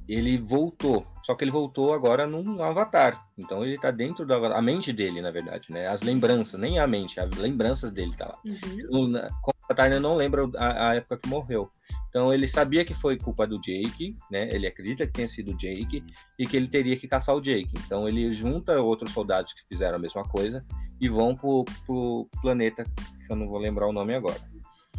[0.07, 3.25] ele voltou, só que ele voltou agora num avatar.
[3.37, 5.87] Então ele tá dentro da a mente dele, na verdade, né?
[5.87, 8.37] As lembranças, nem a mente, as lembranças dele tá lá.
[8.45, 8.87] Uhum.
[9.03, 11.69] O- na- Como a Tainá não lembra a, a época que morreu.
[12.11, 14.49] Então ele sabia que foi culpa do Jake, né?
[14.51, 16.03] Ele acredita que tenha sido o Jake
[16.37, 17.71] e que ele teria que caçar o Jake.
[17.85, 20.63] Então ele junta outros soldados que fizeram a mesma coisa
[20.99, 24.41] e vão pro, pro planeta que eu não vou lembrar o nome agora,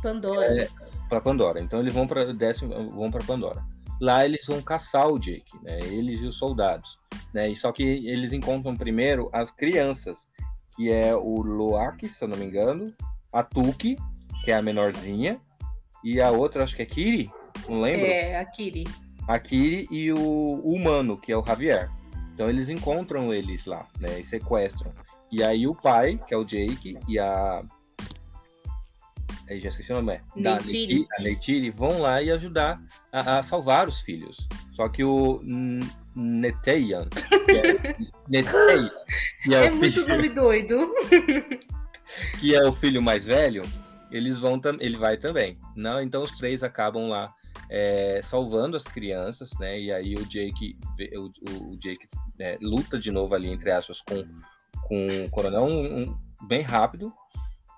[0.02, 0.68] Pandora.
[1.06, 1.60] para Pandora.
[1.60, 3.62] Então eles vão para vão para Pandora.
[4.00, 5.80] Lá eles vão caçar o Jake, né?
[5.82, 6.96] Eles e os soldados,
[7.34, 7.50] né?
[7.50, 10.26] E só que eles encontram primeiro as crianças,
[10.74, 12.92] que é o Loak, se eu não me engano,
[13.30, 13.96] a Tuki,
[14.42, 15.38] que é a menorzinha,
[16.04, 17.30] e a outra acho que é Kiri,
[17.68, 18.06] não lembro.
[18.06, 18.84] É, a Kiri.
[19.28, 21.88] A Kiri e o, o humano, que é o Javier.
[22.34, 24.20] Então eles encontram eles lá, né?
[24.20, 24.92] E sequestram.
[25.30, 27.62] E aí o pai, que é o Jake, e a.
[29.48, 30.14] Aí já esqueci o nome.
[30.14, 30.20] é.
[30.36, 30.94] Neytiri.
[30.94, 32.80] Neyti- A Neytiri vão lá e ajudar
[33.12, 34.48] a, a salvar os filhos.
[34.74, 35.40] Só que o
[36.14, 37.08] Neteian,
[37.48, 37.96] é,
[38.28, 38.90] Netei,
[39.44, 40.78] que é, É muito filho, nome doido.
[42.40, 43.62] que é o filho mais velho,
[44.12, 45.58] eles vão ele vai também.
[45.74, 47.32] Não, então os três acabam lá
[47.70, 49.80] é, salvando as crianças, né?
[49.80, 50.76] E aí o Jake,
[51.16, 52.06] o, o- Jake
[52.38, 54.24] né, luta de novo ali entre aspas com,
[54.86, 57.12] com o coronel um- um- bem rápido.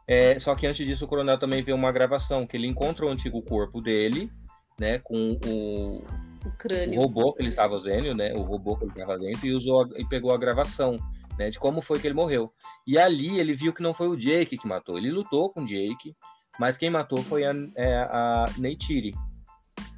[0.07, 3.09] É, só que antes disso o coronel também vê uma gravação que ele encontra o
[3.09, 4.31] antigo corpo dele,
[4.79, 4.99] né?
[4.99, 6.05] Com o,
[6.45, 6.51] O
[6.91, 8.35] o robô que ele estava usando, né?
[8.35, 10.99] O robô que ele estava dentro e usou a- e pegou a gravação,
[11.39, 11.51] né?
[11.51, 12.53] De como foi que ele morreu.
[12.87, 14.97] E ali ele viu que não foi o Jake que matou.
[14.99, 16.15] Ele lutou com o Jake,
[16.59, 19.13] mas quem matou foi a, é, a Neytiri,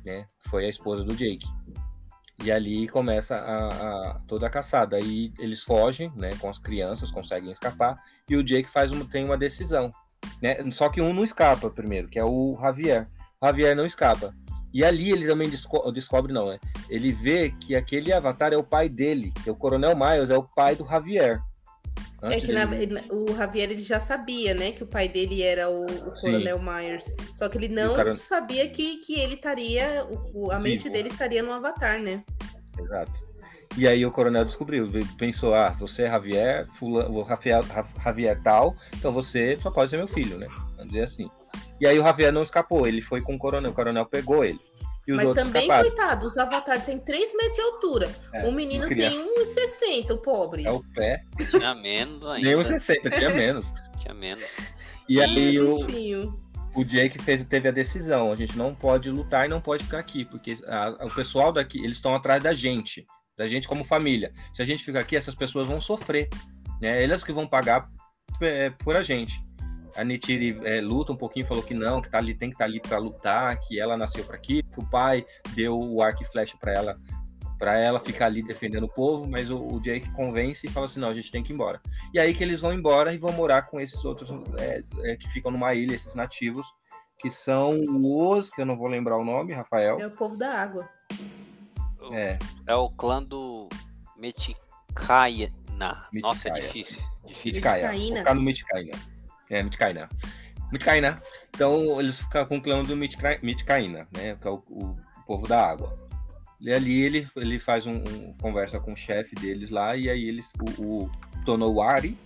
[0.05, 0.27] né?
[0.49, 1.46] Foi a esposa do Jake.
[2.44, 4.96] E ali começa a, a- toda a caçada.
[4.96, 6.31] Aí eles fogem, né?
[6.38, 7.99] Com as crianças, conseguem escapar.
[8.29, 9.90] E o Jake faz uma, tem uma decisão,
[10.42, 10.57] né?
[10.70, 13.09] Só que um não escapa primeiro, que é o Javier.
[13.40, 14.35] O Javier não escapa.
[14.72, 16.59] E ali ele também desco- descobre, não, né?
[16.90, 20.37] Ele vê que aquele avatar é o pai dele, que é o Coronel Miles, é
[20.37, 21.40] o pai do Javier.
[22.22, 25.42] É Antes que na- dele- o Javier ele já sabia, né, que o pai dele
[25.42, 26.12] era o, o.
[26.20, 27.12] Coronel Myers.
[27.35, 30.94] Só que ele não cara- sabia que, que ele estaria, o- a mente Vivo.
[30.94, 32.22] dele estaria no Avatar, né?
[32.79, 33.26] Exato.
[33.76, 37.62] E aí o coronel descobriu, pensou, ah, você é Javier, fulano, o Javier,
[38.02, 40.46] Javier tal, então você só pode ser meu filho, né?
[40.76, 41.29] Vamos dizer assim.
[41.81, 44.61] E aí o Javier não escapou, ele foi com o coronel, o coronel pegou ele.
[45.07, 45.89] E os Mas também, escaparam.
[45.89, 48.11] coitado, os Avatar tem 3 metros de altura.
[48.35, 50.67] É, o menino queria- tem 1,60, o pobre.
[50.67, 52.49] É o pé, Tinha menos ainda.
[52.49, 53.73] nem os 60, tinha menos.
[54.01, 54.43] Tinha menos.
[55.09, 56.37] E aí o, Bichinho.
[56.75, 60.01] o Jake fez, teve a decisão, a gente não pode lutar e não pode ficar
[60.01, 63.07] aqui, porque a- o pessoal daqui, eles estão atrás da gente,
[63.39, 64.33] da gente como família.
[64.55, 66.29] Se a gente ficar aqui, essas pessoas vão sofrer,
[66.81, 67.05] né?
[67.05, 67.89] Elas que vão pagar
[68.43, 69.41] é, por a gente.
[69.96, 72.66] A Nitiri é, luta um pouquinho, falou que não, que tá ali, tem que estar
[72.66, 76.26] ali para lutar, que ela nasceu para aqui, que o pai deu o arco e
[76.26, 77.00] flecha para ela,
[77.59, 81.00] para ela ficar ali defendendo o povo, mas o, o Jake convence e fala assim,
[81.00, 81.80] não, a gente tem que ir embora.
[82.12, 85.28] E aí que eles vão embora e vão morar com esses outros é, é, que
[85.30, 86.66] ficam numa ilha, esses nativos,
[87.18, 89.96] que são os, que eu não vou lembrar o nome, Rafael.
[89.98, 90.88] É o povo da água.
[92.12, 93.68] É, É o clã do
[94.16, 95.52] Meticaina.
[96.12, 96.66] Nossa, é Miticaia.
[96.66, 97.02] difícil.
[97.26, 97.62] Difícil.
[97.62, 99.15] Vou ficar no.
[99.50, 100.09] É, Mitcaina.
[100.72, 101.20] Mitcaina.
[101.50, 104.37] Então, eles ficam com o clã do Mitka- Mitcaina, né?
[104.40, 105.94] Que é o, o povo da água.
[106.61, 110.28] E ali ele, ele faz um, um- conversa com o chefe deles lá, e aí
[110.28, 111.11] eles, o, o
[111.44, 112.16] Tonowari,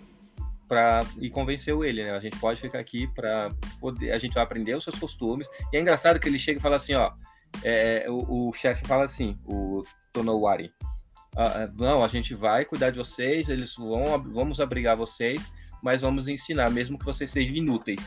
[0.69, 2.13] pra, e convenceu ele, né?
[2.13, 3.49] A gente pode ficar aqui para
[3.81, 4.13] poder.
[4.13, 5.49] A gente vai aprender os seus costumes.
[5.73, 7.13] E é engraçado que ele chega e fala assim, ó.
[7.65, 10.73] é, o, o chefe fala assim, o Tonowari.
[11.37, 15.53] "Ah, ah, não, a gente vai cuidar de vocês, eles vão, vamos abrigar vocês,
[15.83, 18.01] mas vamos ensinar, mesmo que vocês sejam inúteis.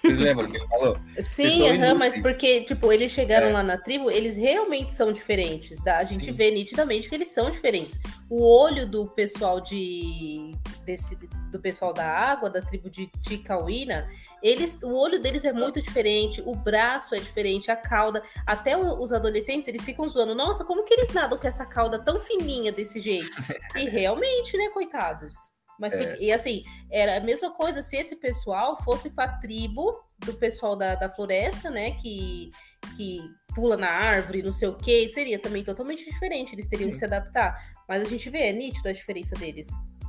[0.00, 0.98] Vocês lembram que ele falou?
[1.18, 3.52] Sim, mas porque, tipo, eles chegaram É.
[3.52, 5.98] lá na tribo, eles realmente são diferentes, tá?
[5.98, 6.32] A gente Sim.
[6.32, 7.98] vê nitidamente que eles são diferentes.
[8.28, 10.56] O olho do pessoal de.
[10.84, 11.16] Desse,
[11.50, 14.06] do pessoal da água, da tribo de Ticauína,
[14.42, 18.22] eles, o olho deles é muito diferente, o braço é diferente, a cauda.
[18.46, 20.34] Até os adolescentes, eles ficam zoando.
[20.34, 23.30] Nossa, como que eles nadam com essa cauda tão fininha desse jeito?
[23.76, 25.34] E realmente, né, coitados?
[25.78, 26.16] Mas, É.
[26.20, 30.94] e assim, era a mesma coisa se esse pessoal fosse pra tribo do pessoal da,
[30.94, 31.92] da floresta, né?
[31.92, 32.50] Que,
[32.96, 33.18] que
[33.54, 36.54] pula na árvore, não sei o que, seria também totalmente diferente.
[36.54, 37.00] Eles teriam que Sim.
[37.00, 37.54] se adaptar.
[37.88, 39.68] Mas a gente vê, é nítido a diferença deles.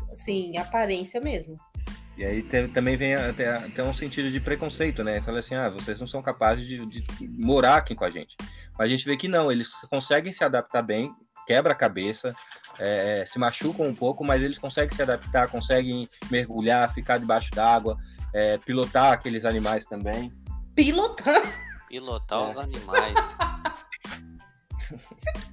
[0.09, 1.55] Assim, aparência mesmo.
[2.17, 5.21] E aí te- também vem até, até um sentido de preconceito, né?
[5.21, 8.37] Fala assim, ah, vocês não são capazes de, de morar aqui com a gente.
[8.77, 11.13] Mas a gente vê que não, eles conseguem se adaptar bem,
[11.45, 12.35] quebra a cabeça,
[12.79, 17.97] é, se machucam um pouco, mas eles conseguem se adaptar, conseguem mergulhar, ficar debaixo d'água,
[18.33, 20.31] é, pilotar aqueles animais também.
[20.75, 21.41] Pilotar.
[21.87, 22.51] Pilotar É.
[22.51, 23.13] os animais.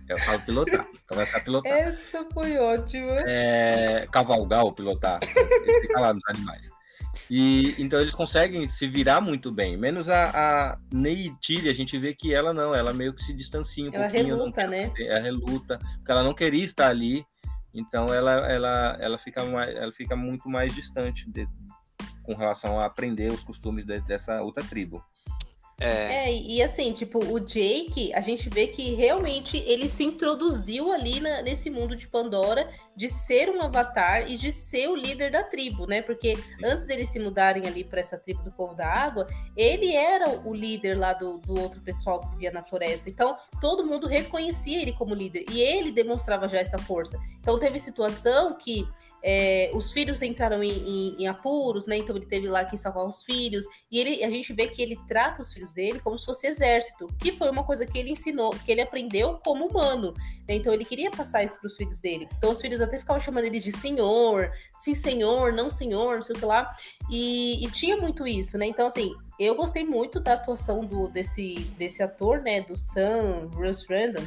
[0.08, 1.72] Eu falo pilotar, começar a pilotar.
[1.72, 3.20] Essa foi ótima.
[3.26, 5.18] é, cavalgar ou pilotar.
[5.34, 6.71] Ele fica lá nos animais.
[7.34, 9.74] E então eles conseguem se virar muito bem.
[9.74, 10.24] Menos a,
[10.72, 14.04] a Neytiri, a gente vê que ela não, ela meio que se distancia um Ela
[14.04, 14.28] pouquinho.
[14.28, 14.92] não reluta, né?
[14.98, 17.24] Ela reluta, porque ela não queria estar ali.
[17.72, 21.48] Então ela, ela, ela, fica, mais, ela fica muito mais distante de-
[22.22, 25.02] com relação a aprender os costumes de- dessa outra tribo.
[25.80, 30.92] É, É, e assim, tipo, o Jake, a gente vê que realmente ele se introduziu
[30.92, 35.30] ali na- nesse mundo de Pandora de ser um avatar e de ser o líder
[35.32, 36.00] da tribo, né?
[36.02, 40.30] Porque antes deles se mudarem ali para essa tribo do povo da água, ele era
[40.46, 43.10] o líder lá do, do outro pessoal que vivia na floresta.
[43.10, 47.18] Então, todo mundo reconhecia ele como líder e ele demonstrava já essa força.
[47.40, 48.86] Então, teve situação que
[49.22, 51.96] é, os filhos entraram em, em- em apuros, né?
[51.96, 53.66] Então, ele teve lá que salvar os filhos.
[53.90, 57.06] E ele, a gente vê que ele trata os filhos dele como se fosse exército,
[57.20, 60.12] que foi uma coisa que ele ensinou, que ele aprendeu como humano.
[60.48, 60.54] né?
[60.56, 62.28] Então ele queria passar isso para os filhos dele.
[62.38, 66.34] Então os filhos até ficavam chamando ele de senhor, sim senhor, não senhor, não sei
[66.34, 66.70] o que lá.
[67.10, 68.66] E, e tinha muito isso, né?
[68.66, 72.60] Então assim, eu gostei muito da atuação do, desse, desse ator, né?
[72.62, 74.22] Do Sam Bruce Random.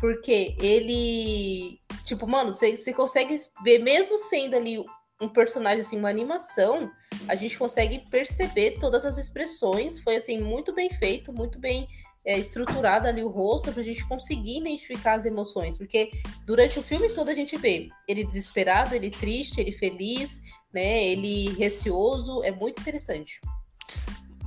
[0.00, 4.84] Porque ele, tipo, mano, você consegue ver, mesmo sendo ali
[5.20, 6.90] um personagem, assim, uma animação,
[7.28, 10.00] a gente consegue perceber todas as expressões.
[10.00, 11.88] Foi assim muito bem feito, muito bem
[12.24, 16.10] é, estruturado ali o rosto pra gente conseguir identificar as emoções, porque
[16.46, 20.40] durante o filme todo a gente vê ele desesperado, ele triste, ele feliz,
[20.72, 21.04] né?
[21.04, 23.40] Ele receoso, é muito interessante.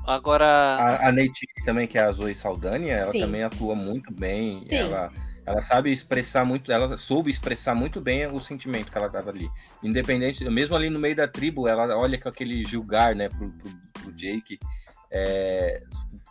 [0.05, 0.45] agora.
[0.45, 3.21] A, a Neytiri também, que é a Zoe Saldanha, ela Sim.
[3.21, 4.63] também atua muito bem.
[4.65, 4.75] Sim.
[4.75, 5.13] Ela,
[5.47, 9.49] ela sabe expressar muito, ela soube expressar muito bem o sentimento que ela tava ali.
[9.81, 13.71] Independente, mesmo ali no meio da tribo, ela olha com aquele julgar, né, pro, pro,
[13.93, 14.59] pro Jake,
[15.09, 15.81] é,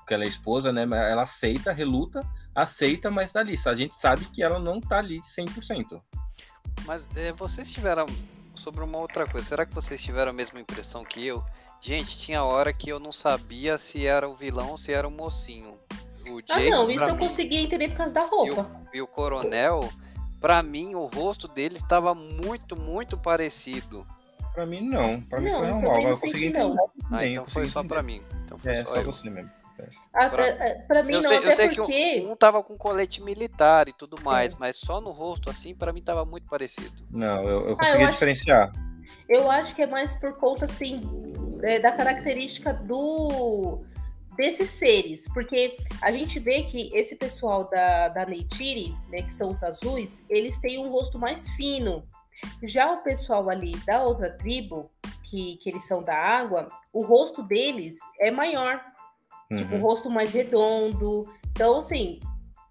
[0.07, 2.21] que ela é esposa, né, mas ela aceita, reluta,
[2.55, 3.59] aceita, mas tá ali.
[3.65, 5.99] A gente sabe que ela não tá ali 100%.
[6.85, 8.07] Mas é, vocês tiveram.
[8.55, 11.45] Sobre uma outra coisa, será que vocês tiveram a mesma impressão que eu?
[11.83, 15.11] Gente, tinha hora que eu não sabia se era o vilão ou se era o
[15.11, 15.75] mocinho.
[16.31, 18.67] O Ah, Jake, não, isso eu mim, conseguia entender por causa da roupa.
[18.93, 19.81] E o coronel,
[20.41, 24.07] pra mim, o rosto dele estava muito, muito parecido.
[24.55, 25.21] Pra mim, não.
[25.23, 25.93] Pra mim Não, foi normal.
[25.93, 26.91] não Eu consegui entender não.
[27.13, 27.89] Ah, então foi só entender.
[27.95, 28.23] pra mim.
[28.45, 29.05] Então foi É, só só eu.
[29.05, 29.51] você mesmo.
[30.15, 32.25] Ah, pra- pra, pra mim Eu não, sei, eu até porque.
[32.27, 34.57] um, um tava com colete militar e tudo mais, É.
[34.59, 36.95] mas só no rosto assim, pra mim tava muito parecido.
[37.11, 38.73] Não, eu, eu Ah, eu consegui acho- diferenciar.
[39.29, 41.03] Eu acho que é mais por conta, assim,
[41.63, 43.81] é, da característica do
[44.37, 49.51] desses seres, porque a gente vê que esse pessoal da, da Neytiri, né, que são
[49.51, 52.07] os azuis, eles têm um rosto mais fino.
[52.63, 54.91] Já o pessoal ali da outra tribo,
[55.23, 58.81] que, que eles são da água, o rosto deles é maior,
[59.57, 59.83] tipo, o Uhum.
[59.83, 61.25] rosto mais redondo.
[61.53, 62.21] Então, assim,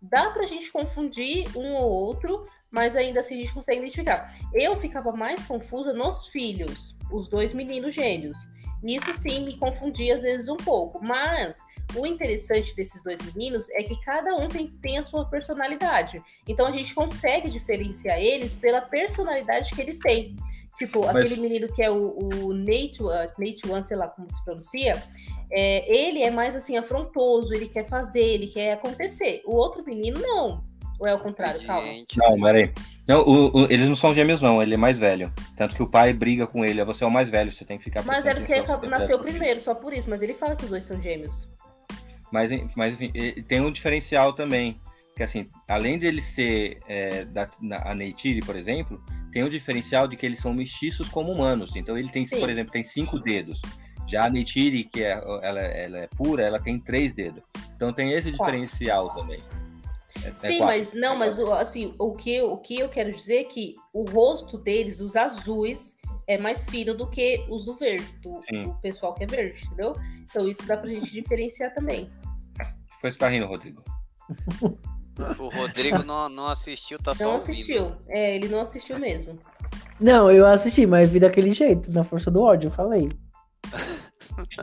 [0.01, 4.33] dá pra gente confundir um ou outro, mas ainda assim a gente consegue identificar.
[4.53, 8.37] Eu ficava mais confusa nos filhos, os dois meninos gêmeos.
[8.85, 13.81] Isso sim me confundia às vezes um pouco, mas o interessante desses dois meninos é
[13.83, 16.21] que cada um tem, tem a sua personalidade.
[16.47, 20.35] Então a gente consegue diferenciar eles pela personalidade que eles têm.
[20.77, 24.27] Tipo, Mas- aquele menino que é o, o Nate, One- Nate One, sei lá como
[24.35, 25.01] se pronuncia,
[25.49, 29.41] é, ele é mais assim, afrontoso, ele quer fazer, ele quer acontecer.
[29.45, 30.63] O outro menino, não.
[30.99, 31.87] Ou é o contrário, calma.
[31.87, 32.73] Gente, Não, peraí.
[33.07, 34.61] Não, o- o- eles não são gêmeos, não.
[34.61, 35.31] Ele é mais velho.
[35.55, 36.83] Tanto que o pai briga com ele.
[36.85, 39.59] Você é o mais velho, você tem que ficar Mas era porque você nasceu primeiro,
[39.59, 40.09] só por isso.
[40.09, 41.47] Mas ele fala que os dois são gêmeos.
[42.31, 43.11] Mas, mas enfim,
[43.47, 44.79] tem um diferencial também.
[45.15, 50.07] Que assim, além dele ser é, da, na, a Neytiri, por exemplo, tem um diferencial
[50.09, 51.75] de que eles são mestiços como humanos.
[51.75, 52.39] Então ele tem, Sim.
[52.39, 53.61] por exemplo, tem cinco dedos.
[54.07, 57.43] Já a Neytiri, que é, ela, ela é pura, ela tem três dedos.
[57.75, 58.45] Então tem esse Quatro.
[58.55, 59.39] diferencial também.
[60.23, 63.41] É- é Sim, mas não, mas o- assim, o que, o que eu quero dizer
[63.41, 65.95] é que o rosto deles, os azuis,
[66.27, 69.95] é mais fino do que os do verde, do, do pessoal que é verde, entendeu?
[70.23, 72.09] Então isso dá pra gente diferenciar também.
[72.99, 73.83] Foi você tá rindo, Rodrigo.
[75.39, 77.95] o Rodrigo não, não assistiu, tá só Não assistiu.
[78.07, 79.37] É, ele não assistiu mesmo.
[79.99, 83.09] Não, eu assisti, mas vi daquele jeito, na força do ódio, eu falei.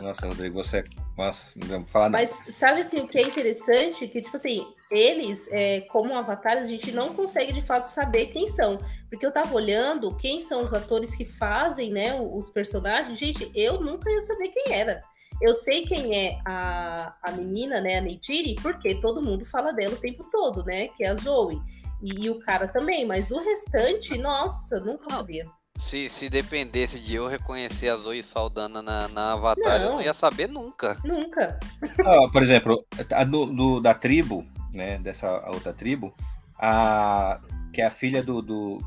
[0.03, 0.85] Nossa, Rodrigo, você é.
[1.17, 2.23] Nossa, não vamos falar nada.
[2.23, 4.07] Mas sabe assim, o que é interessante?
[4.09, 8.49] Que, tipo assim, eles, é, como avatares, a gente não consegue de fato saber quem
[8.49, 8.79] são.
[9.09, 13.19] Porque eu tava olhando quem são os atores que fazem, né, os personagens.
[13.19, 15.03] Gente, eu nunca ia saber quem era.
[15.41, 19.95] Eu sei quem é a, a menina, né, a Neytiri, porque todo mundo fala dela
[19.95, 21.61] o tempo todo, né, que é a Zoe.
[22.03, 25.17] E, e o cara também, mas o restante, nossa, nunca Não.
[25.17, 25.47] sabia.
[25.85, 29.93] Se, se dependesse de eu reconhecer a Zoe Saldana na, na Avatar, eu Não.
[29.97, 30.97] não ia saber nunca.
[31.05, 31.59] Nunca.
[32.05, 36.15] Ah, por exemplo, a do, do- da tribo, né, dessa outra tribo,
[36.59, 37.41] a,
[37.75, 38.79] que é a filha do, do,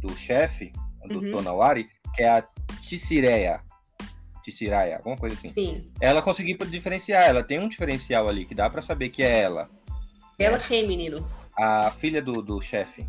[0.00, 0.72] do chefe,
[1.08, 1.32] do Uhum.
[1.32, 2.44] Tonawari, que é a
[2.80, 3.60] Ticireia.
[4.42, 5.48] Ticireia, alguma coisa assim.
[5.48, 5.90] Sim.
[6.00, 9.68] Ela conseguiu diferenciar, ela tem um diferencial ali que dá pra saber que é ela.
[10.38, 11.26] Ela quem, menino?
[11.58, 13.06] A filha do, do chefe.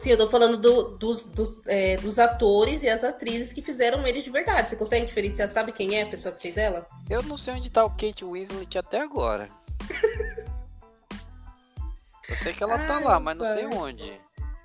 [0.00, 4.06] Sim, eu tô falando do- dos, dos, é, dos atores e as atrizes que fizeram
[4.06, 4.70] ele de verdade.
[4.70, 5.46] Você consegue diferenciar?
[5.46, 6.86] Sabe quem é a pessoa que fez ela?
[7.10, 9.46] Eu não sei onde tá o Kate Winslet até agora.
[12.28, 14.20] Eu sei que ela tá Ai, lá, mas não sei onde.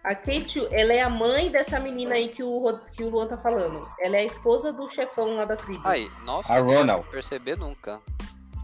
[0.05, 3.37] A Kate, ela é a mãe dessa menina aí que o, que o Luan tá
[3.37, 3.85] falando.
[3.99, 5.85] Ela é a esposa do chefão lá da tribo.
[5.85, 7.09] Aí, nossa, A não Ronald.
[7.09, 7.99] perceber nunca.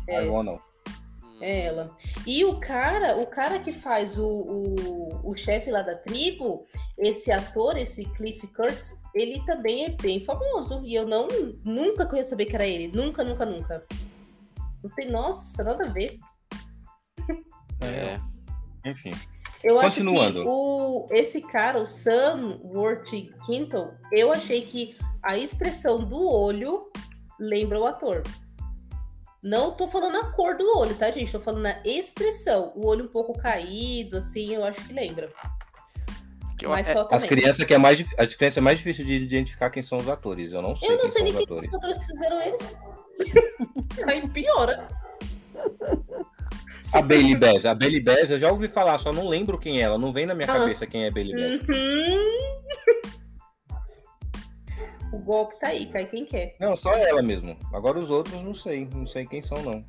[0.07, 0.19] É.
[0.19, 0.61] A Ronald.
[1.41, 1.95] É ela.
[2.25, 6.65] E o cara, o cara que faz o, o, o chefe lá da tribo,
[6.97, 10.81] esse ator, esse Cliff Curtis, ele também é bem famoso.
[10.85, 11.27] E eu não
[11.63, 12.87] nunca que eu ia saber que era ele.
[12.89, 13.85] Nunca, nunca, nunca.
[14.83, 16.19] Não tem, nossa, nada a ver.
[17.81, 18.19] É.
[18.85, 19.11] Enfim.
[19.63, 20.43] Eu acho que Continuando.
[20.47, 23.11] o, esse cara, o Sam Worth
[23.45, 26.89] Quintal, eu achei que a expressão do olho
[27.39, 28.23] lembra o ator.
[29.43, 31.31] Não tô falando a cor do olho, tá, gente?
[31.31, 32.71] Tô falando a expressão.
[32.75, 35.29] O olho um pouco caído, assim, eu acho que lembra.
[36.57, 39.03] Que eu- Mas é, só As crianças que é mais as crianças é mais difícil
[39.03, 40.53] de identificar quem são os atores.
[40.53, 41.69] Eu não sei Eu não sei nem quem atores.
[41.69, 42.77] os atores que fizeram eles.
[44.07, 44.87] Aí piora.
[46.93, 47.65] A Bailey Bass.
[47.65, 49.97] A Bailey Bass, eu já ouvi falar, só não lembro quem é ela.
[49.97, 50.59] Não vem na minha Ah.
[50.59, 51.61] cabeça quem é Bailey Bass.
[51.67, 52.61] Uhum.
[55.11, 56.55] O golpe tá aí, cai quem quer.
[56.59, 57.57] Não, só ela mesmo.
[57.73, 58.87] Agora os outros não sei.
[58.93, 59.83] Não sei quem são, não.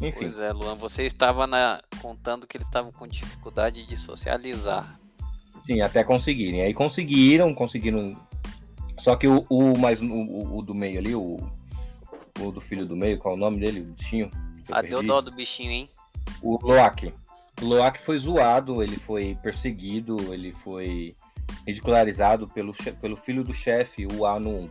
[0.00, 0.18] Enfim.
[0.20, 5.00] Pois é, Luan, você estava na- contando que eles estavam com dificuldade de socializar.
[5.64, 6.62] Sim, até conseguirem.
[6.62, 8.12] Aí conseguiram, conseguiram.
[8.98, 11.38] Só que o, o mais o, o- o do meio ali, o,
[12.40, 13.80] o do filho do meio, qual é o nome dele?
[13.80, 14.30] O bichinho?
[14.70, 15.90] Ah, deu dó do bichinho, hein?
[16.42, 17.12] O Loak.
[17.62, 21.16] O Loak foi zoado, ele foi perseguido, ele foi
[21.66, 24.68] ridicularizado pelo, pelo filho do chefe, o Anung.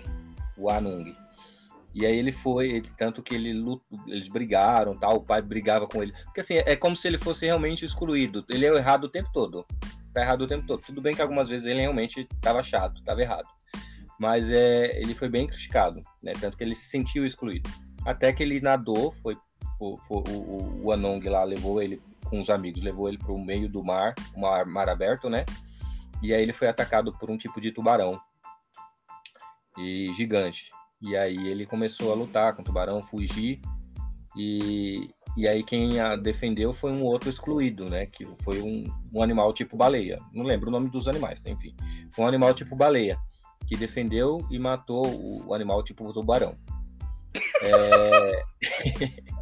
[0.57, 1.15] O Anung.
[1.93, 3.53] E aí ele foi, ele- tanto que ele
[4.07, 6.13] eles brigaram, tal, o pai brigava com ele.
[6.25, 8.43] Porque assim, é como se ele fosse realmente excluído.
[8.49, 9.65] Ele é errado o tempo todo.
[10.13, 10.81] Tá errado o tempo todo.
[10.81, 13.47] Tudo bem que algumas vezes ele realmente estava chato, estava errado.
[14.19, 16.33] Mas é, ele foi bem criticado, né?
[16.39, 17.69] Tanto que ele se sentiu excluído.
[18.05, 19.37] Até que ele nadou, foi,
[19.77, 23.31] foi- foi- o, o, o Anong lá levou ele com os amigos, levou ele para
[23.31, 25.45] o meio do mar, mar, mar aberto, né?
[26.25, 28.19] E aí ele foi atacado por um tipo de tubarão
[29.77, 30.71] e gigante.
[31.01, 33.61] E aí ele começou a lutar com o tubarão, fugir.
[34.35, 38.07] E, e aí quem a defendeu foi um outro excluído, né?
[38.07, 40.19] Que foi um, um animal tipo baleia.
[40.33, 41.51] Não lembro o nome dos animais, né?
[41.51, 41.75] enfim.
[42.11, 43.19] Foi um animal tipo baleia
[43.67, 45.05] que defendeu e matou
[45.45, 46.57] o, animal tipo tubarão.
[47.61, 48.43] É...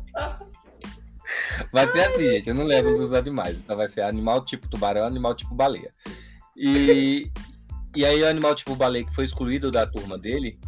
[1.72, 2.50] vai ser assim, gente.
[2.50, 3.62] Eu não lembro dos animais.
[3.62, 5.92] Então vai ser animal tipo tubarão, animal tipo baleia.
[6.56, 7.32] E,
[7.96, 10.60] e aí o animal tipo baleia que foi excluído da turma dele,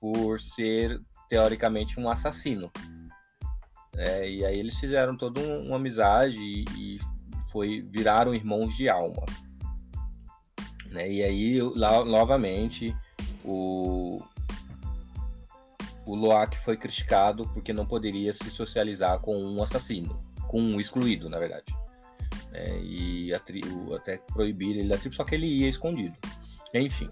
[0.00, 2.70] por ser teoricamente um assassino.
[3.96, 6.98] É, e aí eles fizeram toda um, uma amizade e, e,
[7.50, 9.24] foi viraram irmãos de alma.
[10.86, 11.10] Né?
[11.10, 12.96] E aí, lá, novamente,
[13.44, 14.22] o,
[16.06, 21.28] o Loak foi criticado porque não poderia se socializar com um assassino, com um excluído,
[21.28, 21.72] na verdade.
[22.52, 26.14] É, e a tribo, até proibir ele da tribo, só que ele ia escondido.
[26.74, 27.08] Enfim.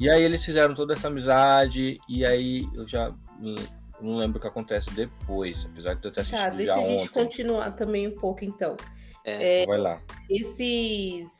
[0.00, 3.54] E aí eles fizeram toda essa amizade, e aí eu já me,
[4.00, 6.84] não lembro o que acontece depois, apesar de eu ter assistido Tá, deixa já a
[6.84, 7.12] gente ontem.
[7.12, 8.76] continuar também um pouco então.
[9.24, 10.02] É, É, Vai lá.
[10.28, 11.36] esses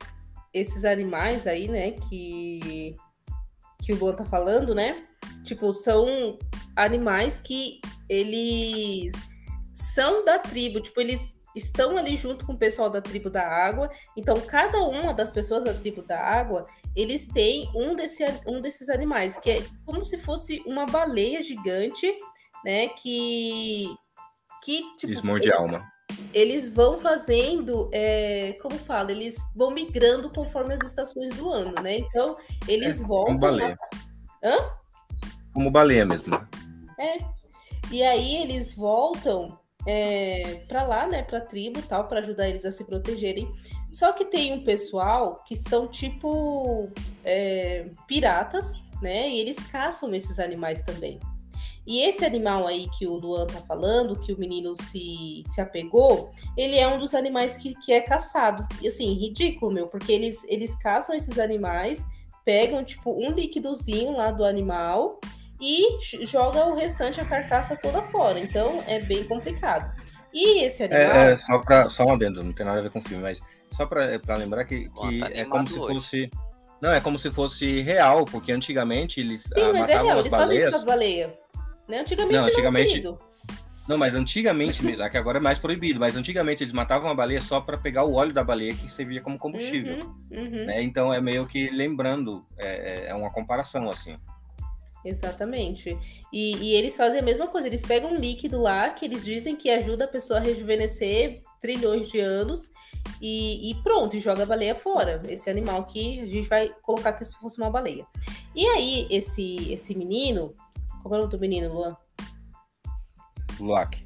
[0.53, 2.95] esses animais aí, né, que
[3.83, 5.05] que o Luan tá falando, né?
[5.43, 6.37] Tipo, são
[6.75, 9.11] animais que eles
[9.73, 13.89] são da tribo, tipo, eles estão ali junto com o pessoal da tribo da água.
[14.17, 18.89] Então, cada uma das pessoas da tribo da água, eles têm um, desse, um desses
[18.89, 22.15] animais, que é como se fosse uma baleia gigante,
[22.65, 22.87] né?
[22.89, 23.87] Que.
[24.63, 25.85] Que, tipo, Ismor de alma.
[26.33, 31.97] eles vão fazendo, é, como fala, eles vão migrando conforme as estações do ano, né?
[31.97, 33.37] Então, eles Como voltam.
[33.39, 33.77] baleia.
[34.41, 34.57] Hã?
[35.53, 36.35] Como baleia mesmo.
[36.97, 37.17] É.
[37.91, 42.71] E aí eles voltam é, para lá, né, pra tribo tal, para ajudar eles a
[42.71, 43.51] se protegerem.
[43.89, 46.89] Só que tem um pessoal que são tipo
[47.23, 49.29] é, piratas, né?
[49.29, 51.19] E eles caçam esses animais também.
[51.85, 56.31] E esse animal aí que o Luan tá falando, que o menino se, se apegou,
[56.55, 58.65] ele é um dos animais que, que é caçado.
[58.81, 62.05] E assim, ridículo, meu, porque eles, eles caçam esses animais,
[62.45, 65.19] pegam, tipo, um líquidozinho lá do animal
[65.63, 68.37] e joga o restante, a carcaça toda fora.
[68.39, 69.89] Então é bem complicado.
[70.33, 71.01] E esse animal.
[71.01, 73.23] É, é, só, pra, só um adendo, não tem nada a ver com o filme,
[73.23, 73.39] mas
[73.71, 75.95] só pra, pra lembrar que, que tá é como se hoje.
[75.95, 76.29] fosse.
[76.81, 80.11] Não, é como se fosse real, porque antigamente eles Sim, ah, mas é matavam real,
[80.11, 81.31] as eles fazem isso com as baleias.
[81.87, 81.99] Né?
[81.99, 83.17] Antigamente Não, não, antigamente- querido.
[83.87, 87.41] Não, mas antigamente, é que agora é mais proibido, mas antigamente eles matavam a baleia
[87.41, 89.97] só para pegar o óleo da baleia que servia como combustível.
[90.31, 90.65] Uhum, uhum.
[90.65, 90.81] né?
[90.81, 94.17] Então é meio que lembrando, é, é uma comparação assim.
[95.05, 95.97] Exatamente.
[96.31, 99.55] E, e eles fazem a mesma coisa, eles pegam um líquido lá que eles dizem
[99.55, 102.71] que ajuda a pessoa a rejuvenescer trilhões de anos
[103.21, 105.21] e, e pronto, e joga a baleia fora.
[105.27, 108.05] Esse animal que a gente vai colocar que se fosse uma baleia.
[108.55, 110.55] E aí, esse, esse menino,
[111.01, 111.97] qual é o nome do menino, Luan?
[113.59, 114.05] Luak.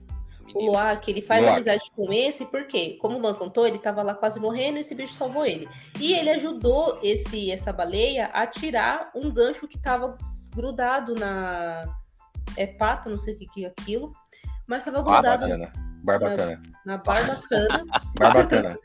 [0.54, 0.66] O.
[0.66, 1.56] Luak, ele faz Luak.
[1.56, 4.96] amizade com esse, porque, como o Luan contou, ele tava lá quase morrendo e esse
[4.96, 5.68] bicho salvou ele.
[6.00, 10.18] E ele ajudou esse essa baleia a tirar um gancho que tava
[10.58, 11.88] grudado na
[12.58, 14.12] é pata, não sei o que que é aquilo,
[14.66, 15.72] mas tava grudado Barbacana.
[16.04, 16.62] Barbacana.
[16.84, 17.86] na barbacana,
[18.18, 18.80] Barbacana.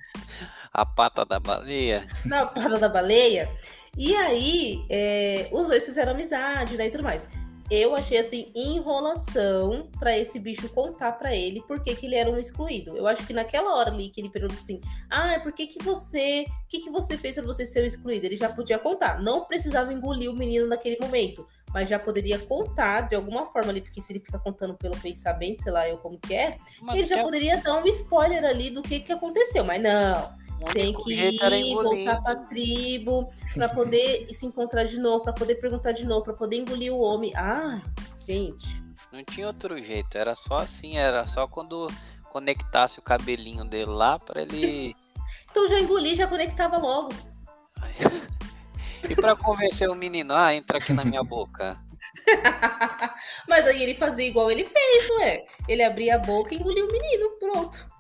[0.73, 2.05] A pata da baleia.
[2.25, 3.49] na pata da baleia.
[3.97, 7.29] E aí, é, os dois fizeram amizade, né, e tudo mais.
[7.75, 12.31] Eu achei assim enrolação pra esse bicho contar pra ele por que que ele era
[12.31, 12.95] um excluído.
[12.97, 14.79] Eu acho que naquela hora ali que ele perguntou assim:
[15.11, 18.27] "Ah, por que que você, o que que você fez pra você ser um excluído?"
[18.27, 19.23] Ele já podia contar.
[19.23, 23.81] Não precisava engolir o menino naquele momento, mas já poderia contar de alguma forma ali,
[23.81, 27.07] porque se ele fica contando pelo pensamento, sei lá, eu como que é, Mas ele
[27.07, 30.42] já é- poderia dar um spoiler ali do que que aconteceu, mas não.
[30.73, 35.93] Tem que ir, voltar pra tribo, pra poder se encontrar de novo, pra poder perguntar
[35.93, 37.33] de novo, pra poder engolir o homem.
[37.35, 37.81] Ah,
[38.27, 38.83] gente.
[39.13, 41.87] Não tinha outro jeito, era só assim, era só quando
[42.31, 44.97] conectasse o cabelinho dele lá pra ele.
[45.51, 47.15] Então já engoli, já conectava logo.
[49.09, 51.79] e pra convencer o menino, ah, entra aqui na minha boca.
[53.49, 55.45] Mas aí ele fazia igual ele fez, ué.
[55.69, 57.92] Ele abria a boca e engolia o menino, pronto.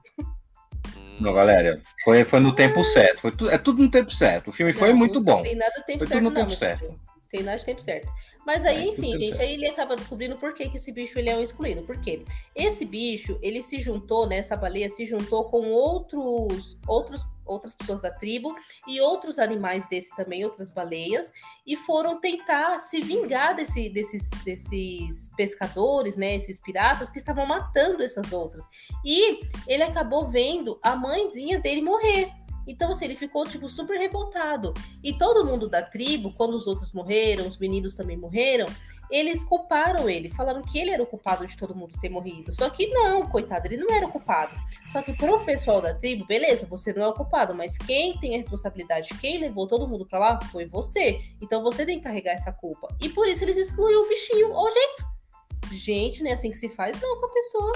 [1.22, 1.80] Não, Valéria.
[2.04, 3.20] Foi, foi no tempo certo.
[3.22, 4.48] Foi tu- é tudo no tempo certo.
[4.50, 5.42] O filme foi Não, muito não bom.
[5.42, 6.40] Tem nada tempo Foi tudo certo, no não.
[6.46, 6.80] tempo certo.
[6.80, 7.00] filho.
[7.30, 8.08] Tem nada de tempo certo.
[8.44, 9.40] Mas aí, É, tudo enfim, gente, certo.
[9.48, 11.82] aí ele acaba descobrindo por que, que esse bicho ele é um excluído.
[11.82, 12.22] Por quê?
[12.54, 14.36] Esse bicho, ele se juntou, né?
[14.38, 18.54] Essa baleia se juntou com outros, outros, outras pessoas da tribo
[18.86, 21.32] e outros animais desse também, outras baleias,
[21.66, 26.36] e foram tentar se vingar desse, desses, desses pescadores, né?
[26.36, 28.68] Esses piratas que estavam matando essas outras.
[29.04, 32.41] E ele acabou vendo a mãezinha dele morrer.
[32.66, 34.72] Então, assim, ele ficou, tipo, super revoltado.
[35.02, 38.66] E todo mundo da tribo, quando os outros morreram, os meninos também morreram,
[39.10, 42.54] eles culparam ele, falaram que ele era o culpado de todo mundo ter morrido.
[42.54, 44.58] Só que não, coitado, ele não era o culpado.
[44.86, 48.34] Só que pro pessoal da tribo, beleza, você não é o culpado, mas quem tem
[48.34, 51.20] a responsabilidade, quem levou todo mundo pra lá foi você.
[51.42, 52.88] Então você tem que carregar essa culpa.
[53.02, 55.04] E por isso eles excluíram o bichinho ao jeito.
[55.72, 57.72] Gente, não é assim que se faz, não, com a pessoa.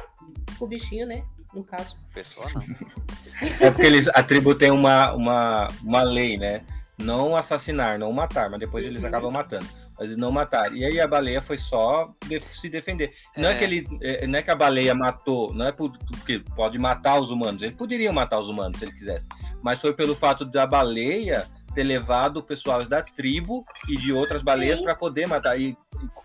[0.59, 1.23] Com o bichinho, né?
[1.55, 1.97] No caso.
[2.15, 2.63] pessoa não.
[3.61, 6.63] É porque eles, a tribo tem uma, uma, uma lei, né?
[6.99, 9.09] Não assassinar, não matar, mas depois eles Uhum.
[9.09, 9.67] acabam matando.
[9.99, 10.75] mas eles não mataram.
[10.77, 13.15] E aí a baleia foi só de- se defender.
[13.37, 13.53] Não é.
[13.55, 13.59] É.
[13.59, 17.19] que ele, é, não é que a baleia matou, não é por- porque pode matar
[17.21, 17.63] os humanos.
[17.63, 19.27] Eles poderiam matar os humanos se ele quisesse,
[19.63, 24.43] mas foi pelo fato da baleia ter levado o pessoal da tribo e de outras
[24.43, 25.59] baleias para poder matar.
[25.61, 25.77] E, e,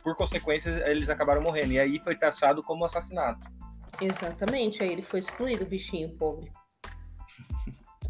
[0.04, 1.74] por consequência, eles acabaram morrendo.
[1.74, 3.46] E aí foi taxado como assassinato.
[4.02, 6.52] Exatamente, aí ele foi excluído, o bichinho pobre.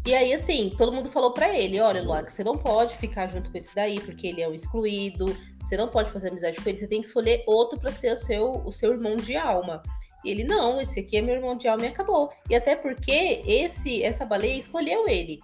[0.04, 3.50] E aí, assim, todo mundo falou pra ele: olha, Luak, você não pode ficar junto
[3.52, 5.26] com esse daí, porque ele é um excluído,
[5.60, 8.16] você não pode fazer amizade com ele, você tem que escolher outro pra ser o
[8.16, 9.82] seu, o seu irmão de alma.
[10.24, 12.32] E ele, não, esse aqui é meu irmão de alma e acabou.
[12.48, 15.40] E até porque esse essa baleia escolheu ele.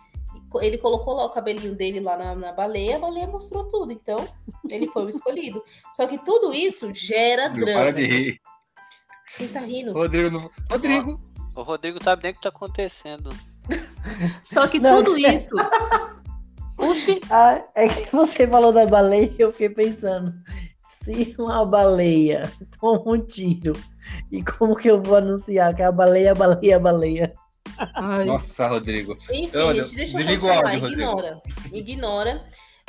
[0.60, 3.92] Ele colocou lá o cabelinho dele lá na, na baleia, a baleia mostrou tudo.
[3.92, 4.26] Então,
[4.70, 5.62] ele foi o escolhido.
[5.92, 7.80] Só que tudo isso gera drama.
[7.80, 8.40] Para de rir.
[9.38, 9.92] Quem tá rindo?
[9.92, 11.20] Rodrigo, não- Rodrigo.
[11.54, 13.30] O Rodrigo sabe nem o que tá acontecendo.
[14.44, 15.50] Só que Não, tudo isso é- isso.
[16.76, 20.32] Oxi, Ah, é que você falou da baleia e eu fiquei pensando.
[20.88, 22.42] Se uma baleia
[22.80, 23.72] toma um tiro,
[24.30, 27.32] e como que eu vou anunciar que é a baleia, a baleia, a baleia?
[27.96, 29.16] Ai, Nossa, Rodrigo.
[29.30, 30.56] Enfim, Olha, gente, deixa eu continuar.
[30.56, 30.92] áudio, Rodrigo.
[31.02, 31.42] Ignora.
[31.72, 32.44] Ignora.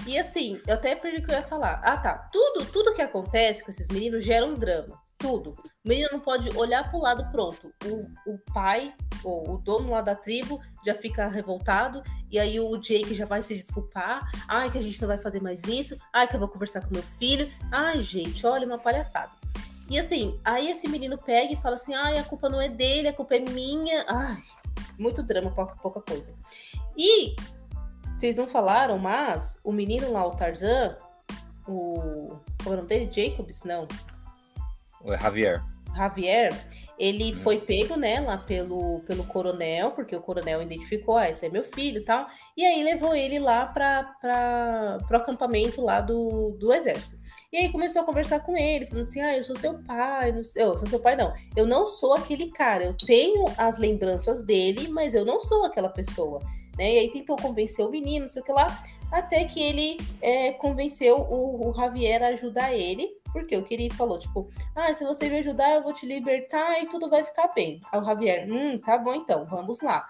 [0.05, 1.81] E assim, eu até perdi o que eu ia falar.
[1.83, 2.27] Ah, tá.
[2.31, 4.97] Tudo, tudo que acontece com esses meninos gera um drama.
[5.19, 5.51] Tudo.
[5.85, 7.71] O menino não pode olhar pro lado pronto.
[7.85, 8.93] O, o pai,
[9.23, 12.01] ou o dono lá da tribo, já fica revoltado.
[12.31, 14.27] E aí o Jake já vai se desculpar.
[14.47, 15.97] Ai, que a gente não vai fazer mais isso.
[16.11, 17.51] Ai, que eu vou conversar com meu filho.
[17.71, 19.31] Ai, gente, olha, uma palhaçada.
[19.89, 23.07] E assim, aí esse menino pega e fala assim: ai, a culpa não é dele,
[23.07, 24.05] a culpa é minha.
[24.07, 24.37] Ai,
[24.97, 26.33] muito drama, pouca, pouca coisa.
[26.95, 27.35] E
[28.17, 30.95] vocês não falaram, mas o menino lá, o Tarzan,
[31.67, 32.35] o.
[32.61, 33.09] Qual é o nome dele?
[33.11, 33.63] Jacobs?
[33.63, 33.87] Não.
[35.03, 35.63] O Javier.
[35.95, 36.53] Javier,
[36.97, 41.49] ele foi pego, né, lá pelo, pelo coronel, porque o coronel identificou, ah, esse é
[41.49, 46.73] meu filho e tal, e aí levou ele lá para o acampamento lá do, do
[46.73, 47.17] exército.
[47.51, 50.43] E aí começou a conversar com ele, falando assim, ah, eu sou seu pai, não
[50.43, 54.43] sei, eu sou seu pai não, eu não sou aquele cara, eu tenho as lembranças
[54.43, 56.41] dele, mas eu não sou aquela pessoa,
[56.79, 58.67] né, e aí tentou convencer o menino, não sei o que lá,
[59.11, 63.89] até que ele é, convenceu o, o Javier a ajudar ele, porque o que ele
[63.89, 67.49] falou, tipo, ah, se você me ajudar, eu vou te libertar e tudo vai ficar
[67.49, 67.79] bem.
[67.91, 70.07] Aí o Javier, hum, tá bom então, vamos lá.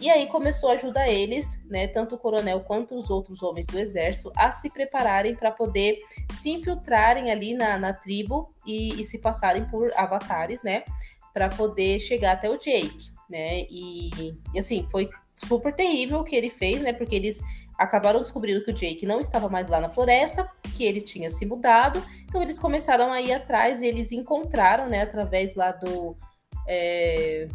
[0.00, 3.78] E aí começou a ajudar eles, né, tanto o coronel quanto os outros homens do
[3.78, 5.98] exército, a se prepararem para poder
[6.32, 10.84] se infiltrarem ali na, na tribo e, e se passarem por avatares, né,
[11.32, 14.10] para poder chegar até o Jake, né, e,
[14.54, 17.40] e assim, foi super terrível o que ele fez, né, porque eles
[17.76, 21.44] acabaram descobrindo que o Jake não estava mais lá na floresta, que ele tinha se
[21.44, 26.16] mudado, então eles começaram a ir atrás e eles encontraram, né, através lá do
[26.66, 27.48] é,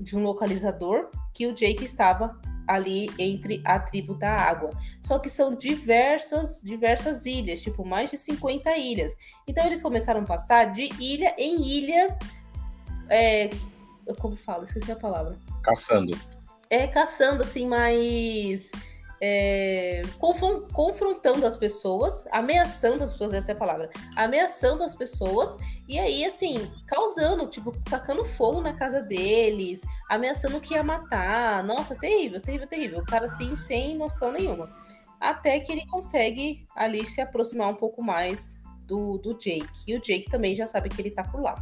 [0.00, 4.70] de um localizador, que o Jake estava ali entre a tribo da água.
[5.00, 9.14] Só que são diversas, diversas ilhas, tipo mais de 50 ilhas.
[9.46, 12.16] Então eles começaram a passar de ilha em ilha,
[13.08, 13.50] é,
[14.18, 15.36] como falo, esqueci a palavra.
[15.62, 16.16] Caçando.
[16.70, 18.70] É caçando assim, mais
[19.26, 25.56] é, confron- confrontando as pessoas, ameaçando as pessoas, essa é a palavra, ameaçando as pessoas,
[25.88, 31.64] e aí, assim, causando, tipo, tacando fogo na casa deles, ameaçando que ia matar.
[31.64, 32.98] Nossa, terrível, terrível, terrível.
[32.98, 34.70] O cara, assim, sem noção nenhuma.
[35.20, 39.66] Até que ele consegue ali se aproximar um pouco mais do, do Jake.
[39.86, 41.54] E o Jake também já sabe que ele tá por lá.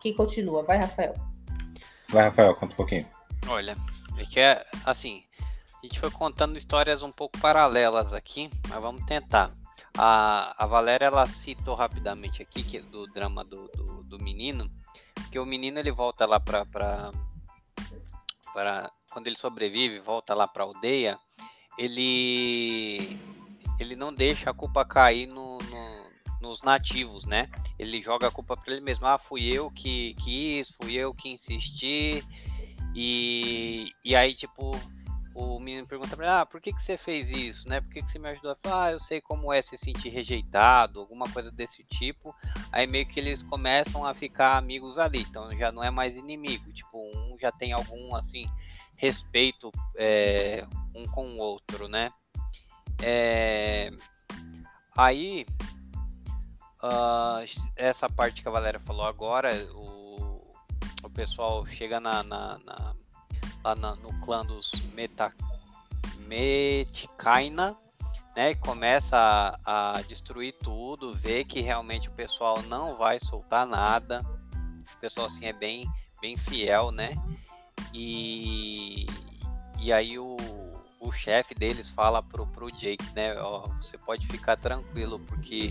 [0.00, 0.62] Quem continua?
[0.62, 1.14] Vai, Rafael.
[2.10, 3.08] Vai, Rafael, conta um pouquinho.
[3.48, 3.76] Olha,
[4.16, 5.22] é que é assim,
[5.82, 9.52] a gente foi contando histórias um pouco paralelas aqui, mas vamos tentar.
[9.96, 14.68] A, a Valéria ela citou rapidamente aqui que do drama do, do, do menino,
[15.30, 16.64] que o menino ele volta lá para
[18.52, 21.18] para quando ele sobrevive, volta lá para aldeia,
[21.78, 23.18] ele
[23.78, 26.04] ele não deixa a culpa cair no, no-
[26.40, 27.48] nos nativos, né?
[27.78, 29.06] Ele joga a culpa para ele mesmo.
[29.06, 32.22] Ah, fui eu que quis, fui eu que insisti.
[32.94, 34.72] E, e aí, tipo,
[35.34, 37.80] o menino pergunta pra ele, ah, por que, que você fez isso, né?
[37.80, 38.52] Por que, que você me ajudou?
[38.52, 42.34] Ele fala, ah, eu sei como é se sentir rejeitado, alguma coisa desse tipo.
[42.70, 46.72] Aí meio que eles começam a ficar amigos ali, então já não é mais inimigo.
[46.72, 48.44] Tipo, um já tem algum, assim,
[48.96, 50.64] respeito é,
[50.94, 52.12] um com o outro, né?
[53.02, 53.90] É,
[54.96, 55.44] aí,
[56.80, 57.42] ah,
[57.74, 59.93] essa parte que a Valéria falou agora, o
[61.14, 62.94] pessoal chega na, na- na-
[63.64, 65.32] lá na- no clã dos Meta,
[68.36, 68.50] né?
[68.50, 69.16] E começa
[69.64, 74.22] a, a destruir tudo, vê que realmente o pessoal não vai soltar nada.
[74.96, 75.86] O pessoal assim é bem,
[76.20, 77.14] bem fiel, né?
[77.92, 79.06] E,
[79.80, 80.36] e aí o,
[81.04, 83.34] o chefe deles fala pro, pro Jake, né?
[83.38, 85.70] Ó, você pode ficar tranquilo, porque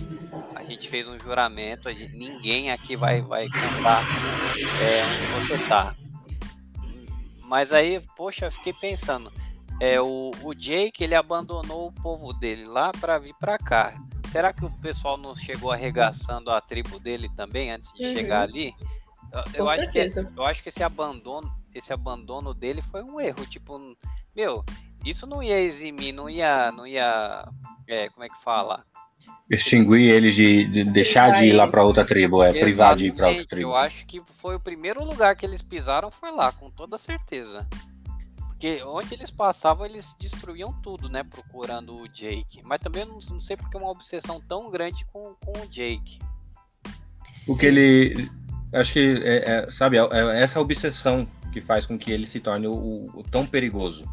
[0.55, 4.03] a gente fez um juramento, a gente, ninguém aqui vai, vai cantar
[4.79, 5.03] é,
[5.35, 5.95] onde você tá.
[7.41, 9.31] Mas aí, poxa, fiquei pensando,
[9.79, 13.93] é, o, o Jake ele abandonou o povo dele lá para vir para cá.
[14.31, 18.15] Será que o pessoal não chegou arregaçando a tribo dele também antes de uhum.
[18.15, 18.73] chegar ali?
[19.31, 19.99] Eu, eu acho que,
[20.37, 23.45] eu acho que esse abandono, esse abandono dele foi um erro.
[23.45, 23.79] Tipo,
[24.35, 24.63] meu,
[25.05, 27.47] isso não ia eximir, não ia, não ia,
[27.87, 28.85] é, como é que fala?
[29.49, 33.13] Extinguir eles de, de deixar de ir lá para outra tribo, é, privar de ir
[33.13, 33.69] para outra tribo.
[33.69, 37.67] Eu acho que foi o primeiro lugar que eles pisaram foi lá, com toda certeza.
[38.47, 41.23] Porque onde eles passavam, eles destruíam tudo, né?
[41.23, 42.61] Procurando o Jake.
[42.63, 46.19] Mas também não, não sei porque é uma obsessão tão grande com, com o Jake.
[47.47, 48.29] O que ele.
[48.73, 52.39] Acho que, é, é, sabe, é, é essa obsessão que faz com que ele se
[52.39, 54.03] torne o, o tão perigoso.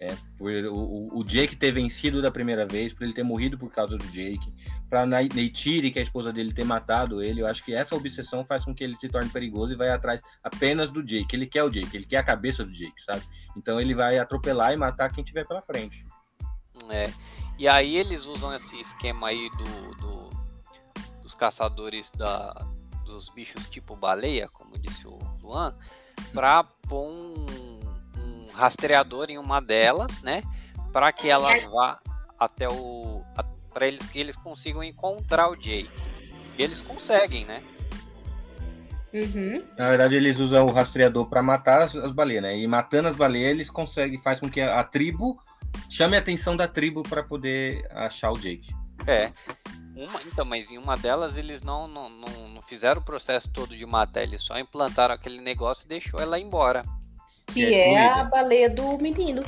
[0.00, 3.72] É, por o, o, Jake ter vencido da primeira vez, por ele ter morrido por
[3.72, 4.52] causa do Jake,
[4.90, 8.44] pra Neytiri, que é a esposa dele, ter matado ele, eu acho que essa obsessão
[8.44, 11.34] faz com que ele se torne perigoso e vai atrás apenas do Jake.
[11.34, 13.22] Ele quer o Jake, ele quer a cabeça do Jake, sabe?
[13.56, 16.04] Então ele vai atropelar e matar quem tiver pela frente.
[16.90, 17.10] É.
[17.58, 20.24] E aí eles usam esse esquema aí do, do
[21.22, 22.52] dos caçadores da,
[23.04, 25.74] dos bichos tipo baleia, como disse o Luan,
[26.32, 27.46] pra pôr um,
[28.18, 30.42] um rastreador em uma delas, né?
[30.92, 31.98] Para que ela vá
[32.38, 33.22] até o.
[33.72, 35.90] para eles que eles consigam encontrar o Jake.
[36.56, 37.62] E eles conseguem, né?
[39.12, 39.64] Uhum.
[39.78, 42.58] Na verdade, eles usam o rastreador para matar as, as, baleias, né?
[42.58, 45.38] E matando as baleias, eles conseguem, faz com que a, a tribo
[45.88, 48.74] chame a atenção da tribo para poder achar o Jake.
[49.06, 49.30] É.
[49.96, 53.76] Uma, então, mas em uma delas eles não, não, não, não, fizeram o processo todo
[53.76, 56.82] de matar, eles só implantaram aquele negócio e deixou ela embora.
[57.46, 59.42] Que, é, é a baleia do menino.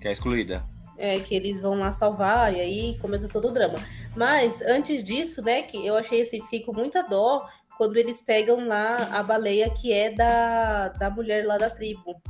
[0.00, 0.64] Que é excluída.
[0.96, 3.78] É, que eles vão lá salvar, e aí começa todo o drama.
[4.16, 8.66] Mas antes disso, né, que eu achei assim, fiquei com muita dó quando eles pegam
[8.66, 12.20] lá a baleia que é da, da mulher lá da tribo,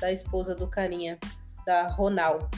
[0.00, 1.18] da esposa do carinha,
[1.64, 2.50] da Ronal.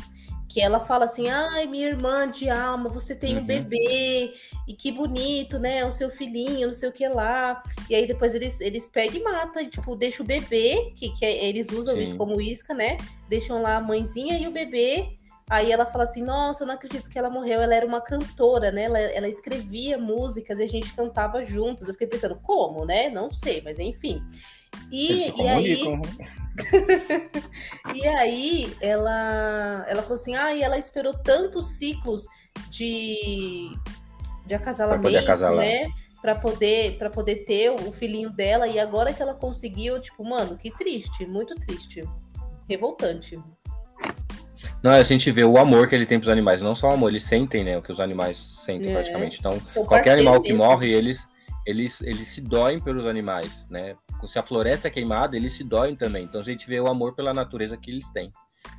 [0.55, 3.43] Que ela fala assim: ai, minha irmã de alma, você tem uhum.
[3.43, 4.33] um bebê,
[4.69, 5.85] e que bonito, né?
[5.85, 7.61] O seu filhinho, não sei o que lá.
[7.91, 11.25] E aí depois eles, eles pegam e matam, e, tipo, deixa o bebê, que, que
[11.25, 12.03] é, eles usam Sim.
[12.03, 12.99] isso como isca, né?
[13.29, 17.11] Deixam lá a mãezinha e o bebê Aí ela fala assim: Nossa, eu não acredito
[17.11, 17.61] que ela morreu.
[17.61, 18.85] Ela era uma cantora, né?
[18.85, 21.87] Ela, ela escrevia músicas e a gente cantava juntos.
[21.87, 23.11] Eu fiquei pensando, como, né?
[23.11, 24.23] Não sei, mas enfim.
[24.91, 25.83] E, e aí.
[27.95, 32.27] e aí ela, ela falou assim: Ah, e ela esperou tantos ciclos
[32.69, 33.77] de,
[34.47, 35.89] de acasalamento, né?
[36.23, 40.57] Para poder, pra poder ter o filhinho dela, e agora que ela conseguiu, tipo, mano,
[40.57, 42.03] que triste, muito triste,
[42.67, 43.39] revoltante.
[44.83, 46.63] Não, a gente vê o amor que ele tem pros animais.
[46.63, 47.77] Não só o amor, eles sentem, né?
[47.77, 48.95] O que os animais sentem é.
[48.95, 49.39] praticamente.
[49.39, 50.65] Então, Sou qualquer animal que mesmo.
[50.65, 51.27] morre, eles,
[51.67, 53.97] eles, eles se doem pelos animais, né?
[54.27, 56.25] Se a floresta é queimada, eles se doem também.
[56.25, 58.33] Então a gente vê o amor pela natureza que eles têm.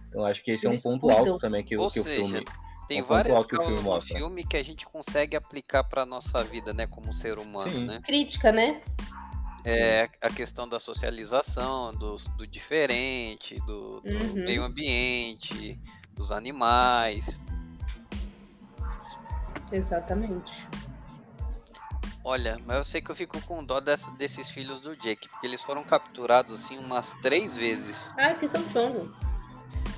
[0.09, 1.33] Então acho que esse eles é um ponto cuidam.
[1.33, 2.43] alto também que, que seja, o filme.
[2.87, 6.43] Tem um várias que o filme no filme que a gente consegue aplicar para nossa
[6.43, 7.85] vida, né, como ser humano, Sim.
[7.85, 8.01] né?
[8.03, 8.81] Crítica, né?
[9.63, 14.33] É a questão da socialização, do, do diferente, do, do uhum.
[14.33, 15.79] meio ambiente,
[16.13, 17.25] dos animais.
[19.71, 20.67] Exatamente.
[22.27, 25.45] Olha, mas eu sei que eu fico com dó dessa, desses filhos do Jake, porque
[25.45, 27.95] eles foram capturados assim umas três vezes.
[28.17, 29.13] Ah, porque são chongo.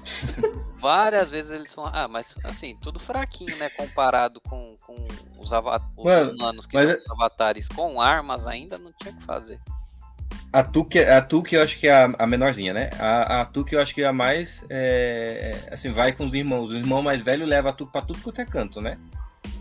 [0.81, 1.85] Várias vezes eles são.
[1.85, 3.69] Ah, mas assim, tudo fraquinho, né?
[3.69, 4.95] Comparado com, com
[5.39, 5.81] os, ava...
[5.95, 6.89] os Mano, humanos que mas...
[6.89, 9.57] são é avatares com armas ainda, não tinha o que fazer.
[10.51, 12.89] A Tuque, a Tuque eu acho que é a, a menorzinha, né?
[12.99, 14.61] A, a Tuque eu acho que é a mais.
[14.69, 16.71] É, assim, vai com os irmãos.
[16.71, 18.97] O irmão mais velho leva a Tuque pra tudo quanto é canto, né?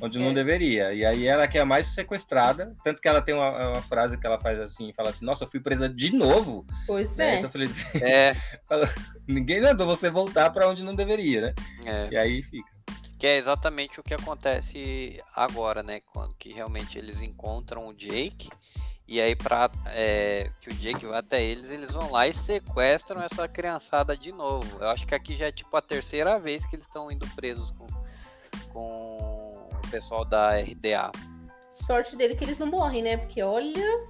[0.01, 0.23] Onde é.
[0.23, 0.93] não deveria.
[0.93, 2.75] E aí ela que é mais sequestrada.
[2.85, 5.49] Tanto que ela tem uma, uma frase que ela faz assim: fala assim, nossa, eu
[5.49, 6.67] fui presa de novo.
[6.87, 7.27] Pois né?
[7.27, 7.35] é.
[7.37, 8.37] Então eu falei assim, é.
[9.27, 11.55] ninguém mandou você voltar para onde não deveria, né?
[11.85, 12.09] É.
[12.13, 12.77] E aí fica.
[13.19, 16.01] Que é exatamente o que acontece agora, né?
[16.13, 18.51] Quando que realmente eles encontram o Jake
[19.09, 23.23] e aí, pra é, que o Jake vá até eles, eles vão lá e sequestram
[23.23, 24.79] essa criançada de novo.
[24.81, 27.71] Eu acho que aqui já é tipo a terceira vez que eles estão indo presos
[27.71, 27.87] com,
[28.73, 29.26] com
[29.87, 31.11] o pessoal da RDA.
[31.75, 33.17] Sorte dele que eles não morrem, né?
[33.17, 34.09] Porque olha.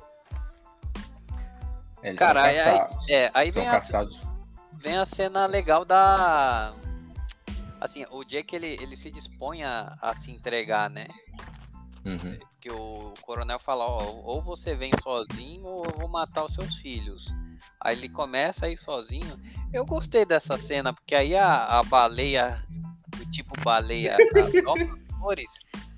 [2.03, 2.57] Eles Cara, aí,
[3.09, 3.83] é, aí vem, a,
[4.75, 6.73] vem a cena legal da.
[7.81, 11.09] Assim, o Jake ele, ele se dispõe a, a se entregar, né?
[12.05, 12.39] Uhum.
[12.61, 16.77] Que o coronel fala, ó, ou você vem sozinho ou eu vou matar os seus
[16.77, 17.27] filhos.
[17.81, 19.39] Aí ele começa a ir sozinho.
[19.73, 22.63] Eu gostei dessa cena, porque aí a, a baleia,
[23.21, 24.53] o tipo baleia das
[25.27, 25.49] flores,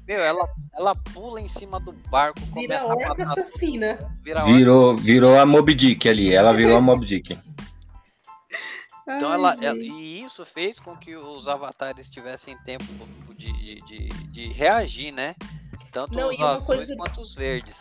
[0.06, 2.40] meu, ela, ela pula em cima do barco.
[2.54, 3.98] Vira orca matar- assassina.
[4.22, 4.52] vira orca.
[4.52, 6.32] Virou, virou a Mob Dick ali.
[6.34, 7.38] Ela virou a Mob Dick.
[9.02, 12.84] Então Ai, ela, ela- e isso fez com que os avatares tivessem tempo
[13.36, 15.34] de, de, de, de reagir, né?
[15.92, 17.74] Tanto Não, os e uma azuis coisa- quanto os verdes.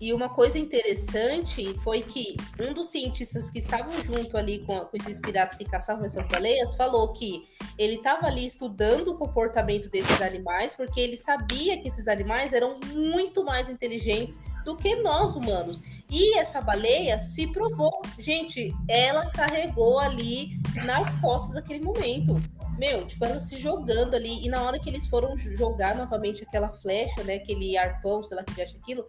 [0.00, 4.96] E uma coisa interessante foi que um dos cientistas que estavam junto ali com, com
[4.96, 7.42] esses piratas que caçavam essas baleias falou que
[7.78, 12.78] ele estava ali estudando o comportamento desses animais porque ele sabia que esses animais eram
[12.92, 15.82] muito mais inteligentes do que nós humanos.
[16.10, 18.02] E essa baleia se provou.
[18.18, 20.50] Gente, ela carregou ali
[20.84, 22.36] nas costas aquele momento.
[22.78, 24.44] Meu, tipo, ela se jogando ali.
[24.44, 27.34] E na hora que eles foram jogar novamente aquela flecha, né?
[27.34, 29.06] Aquele arpão, sei lá que acha aquilo.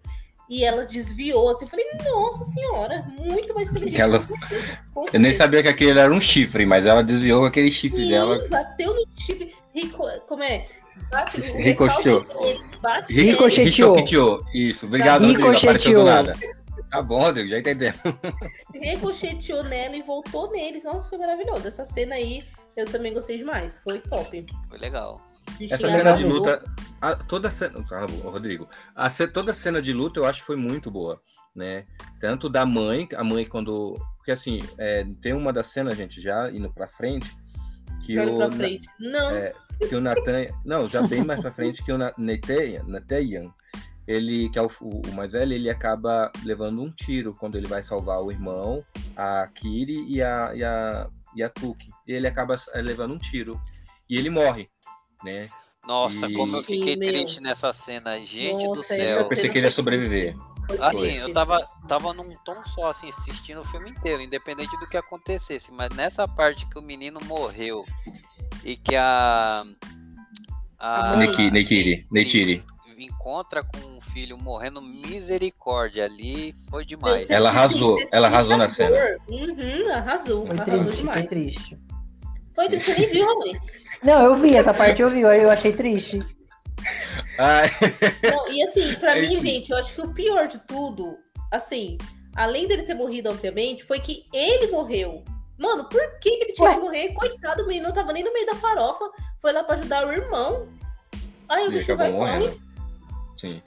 [0.49, 3.99] E ela desviou, assim, eu falei, nossa senhora, muito mais inteligente.
[4.01, 4.77] Ela- certeza,
[5.11, 8.09] Eu nem sabia que aquele era um chifre, mas ela desviou com aquele chifre Sim,
[8.09, 8.47] dela.
[8.47, 9.53] bateu no chifre.
[9.73, 10.65] Rico, como é?
[11.11, 12.25] Bate, Ricocheteou.
[13.09, 13.95] Ricocheteou.
[13.95, 14.43] Ricocheteou.
[14.53, 15.41] Isso, obrigado, Rodrigo.
[15.41, 16.03] Apareceu Ricocheteou.
[16.03, 16.37] do nada.
[16.89, 17.99] Tá bom, Rodrigo, já entendemos.
[18.73, 20.83] ricocheteou nela e voltou neles.
[20.83, 21.67] Nossa, foi maravilhoso.
[21.67, 22.43] Essa cena aí
[22.77, 23.77] eu também gostei demais.
[23.79, 24.45] Foi top.
[24.69, 25.19] Foi legal.
[25.61, 26.63] Essa cena de luta,
[27.01, 30.91] a- toda cena, ah, Rodrigo, a toda cena de luta eu acho que foi muito
[30.91, 31.21] boa,
[31.55, 31.85] né?
[32.19, 36.51] Tanto da mãe, a mãe quando, porque assim, é, tem uma das cenas, gente, já
[36.51, 37.35] indo pra frente,
[38.05, 38.87] que Olha o, frente.
[38.99, 39.53] Não, É,
[39.87, 43.51] que o Nathan, não, já bem mais pra frente que o Nathan,
[44.07, 47.81] ele que é o, o mais velho, ele acaba levando um tiro quando ele vai
[47.81, 48.83] salvar o irmão,
[49.15, 51.89] a Kiri e a e a, e a Tuki.
[52.07, 53.59] E ele acaba eh, levando um tiro
[54.07, 54.69] e ele morre,
[55.25, 55.47] né?
[55.85, 57.11] Nossa, E- como eu Sim, fiquei meu.
[57.11, 59.19] triste nessa cena, gente do Nossa, céu.
[59.19, 60.35] Eu pensei que ele ia sobreviver.
[60.67, 64.87] foi Assim, eu tava, tava num tom só, assim, assistindo o filme inteiro, independente do
[64.87, 65.71] que acontecesse.
[65.71, 67.83] Mas nessa parte que o menino morreu
[68.63, 69.63] e que a.
[70.79, 71.15] A A
[71.51, 72.63] Neytiri.
[72.97, 77.29] encontra com o filho morrendo misericórdia ali, foi Meu, demais.
[77.29, 78.97] Ela arrasou, ela arrasou na cena.
[79.27, 81.29] Uhum, arrasou, Foi arrasou triste, foi demais.
[81.29, 81.79] triste.
[82.55, 83.59] Foi triste, você nem viu, Rony?
[84.03, 86.21] Não, eu vi, essa parte eu vi, eu achei triste.
[87.39, 87.69] Ai,
[88.23, 91.17] Não, e assim, pra É mim, gente, eu acho que o pior de tudo,
[91.51, 91.97] assim,
[92.35, 95.23] além dele ter morrido, obviamente, foi que ele morreu.
[95.57, 96.75] Mano, por que, que ele tinha Ué?
[96.75, 97.09] que morrer?
[97.13, 99.05] Coitado, o menino não tava nem no meio da farofa.
[99.39, 100.67] Foi lá pra ajudar o irmão.
[101.47, 102.39] Aí o bicho vai acabou morre.
[102.39, 102.61] morrendo.
[103.37, 103.61] Sim.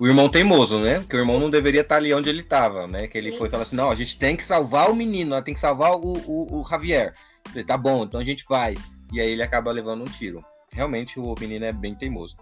[0.00, 1.00] O irmão teimoso, né?
[1.00, 3.06] Porque o irmão não deveria estar ali onde ele estava, né?
[3.06, 3.38] Que ele Sim.
[3.38, 6.12] foi falar assim: não, a gente tem que salvar o menino, tem que salvar o,
[6.26, 7.12] o, o Javier.
[7.66, 8.74] Tá bom, então a gente vai.
[9.14, 10.44] E aí ele acaba levando um tiro.
[10.72, 12.34] Realmente o menino é bem teimoso.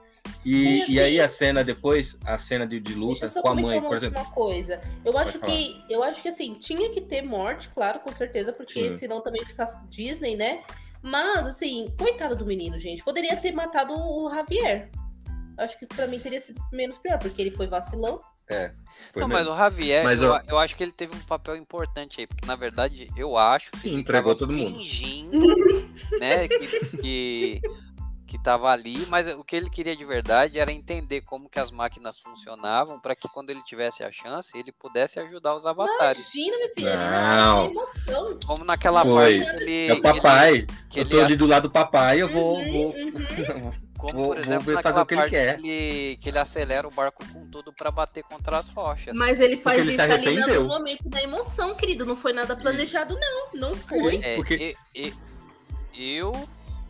[0.45, 3.55] E, E assim- e aí a cena depois, a cena de, de luta com a
[3.55, 4.19] mãe, uma por exemplo.
[4.19, 4.81] última coisa.
[5.05, 8.53] Eu acho Pode que, eu acho que assim, tinha que ter morte, claro, com certeza,
[8.53, 8.99] porque Sim.
[8.99, 10.63] senão também fica Disney, né?
[11.03, 13.05] Mas, assim, coitado do menino, gente.
[13.05, 14.91] Poderia ter matado o Javier.
[15.59, 18.21] Acho que isso pra mim teria sido menos pior, porque ele foi vacilão.
[19.13, 19.45] Foi não, mesmo.
[19.45, 22.47] mas o Javier, Mas, eu, eu acho que ele teve um papel importante aí, porque
[22.47, 24.79] na verdade eu acho que Sim, ele entregou todo mundo.
[24.79, 25.39] fingindo,
[26.19, 27.61] né, que, que,
[28.27, 31.71] que tava ali, mas o que ele queria de verdade era entender como que as
[31.71, 36.35] máquinas funcionavam para que quando ele tivesse a chance, ele pudesse ajudar os avatares.
[36.35, 37.65] Imagina, filha, ele Não.
[37.67, 38.39] emoção.
[38.47, 39.41] Como naquela Foi.
[39.41, 40.67] parte ele, É o papai.
[40.89, 42.57] que eu ele, tô ali do lado do papai, eu vou.
[42.57, 42.95] Uhum, vou...
[42.97, 43.92] uhum.
[44.03, 45.37] Como vou- por vou exemplo ver- fazer naquela o que ele que
[45.69, 49.15] ele, que ele acelera o barco com tudo para bater contra as rochas.
[49.15, 52.05] Mas ele faz ele isso ali no momento da emoção, querido.
[52.05, 53.49] Não foi nada planejado, não.
[53.55, 54.17] Não foi.
[54.23, 55.13] É, Porque- e-
[55.95, 56.33] e- eu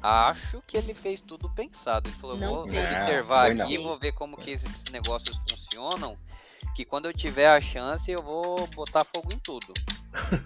[0.02, 2.08] acho que ele fez tudo pensado.
[2.08, 2.84] Ele falou, Não vou fez.
[2.90, 3.84] observar Não, foi aqui, não.
[3.84, 6.16] vou ver como que esses negócios funcionam.
[6.74, 9.74] Que quando eu tiver a chance, eu vou botar fogo em tudo.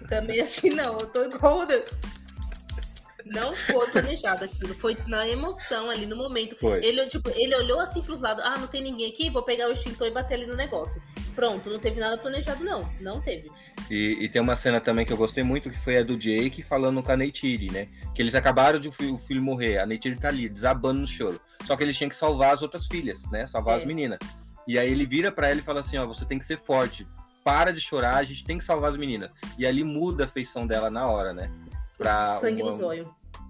[0.09, 0.99] Também acho que não.
[0.99, 1.59] Eu tô igual.
[3.33, 4.73] Não foi planejado aquilo.
[4.75, 6.55] Foi na emoção ali, no momento.
[6.59, 6.83] Foi.
[6.83, 8.43] Ele, tipo, ele olhou assim pros lados.
[8.45, 9.29] Ah, não tem ninguém aqui?
[9.29, 11.01] Vou pegar o extintor e bater ali no negócio.
[11.35, 12.89] Pronto, não teve nada planejado, não.
[12.99, 13.51] Não teve.
[13.91, 16.63] E, e tem uma cena também que eu gostei muito, que foi a do Jake
[16.63, 17.87] falando com a Neytiri, né?
[18.15, 21.07] Que eles acabaram de o filho, o filho morrer, a Neytiri tá ali, desabando no
[21.07, 21.39] choro.
[21.65, 23.45] Só que eles tinham que salvar as outras filhas, né?
[23.47, 23.81] Salvar É.
[23.81, 24.17] as meninas.
[24.67, 27.07] E aí ele vira pra ela e fala assim, ó, você tem que ser forte.
[27.43, 29.31] Para de chorar, a gente tem que salvar as meninas.
[29.57, 31.49] E ali muda a feição dela na hora, né?
[31.97, 33.07] Pra Sangue uma- nos olhos.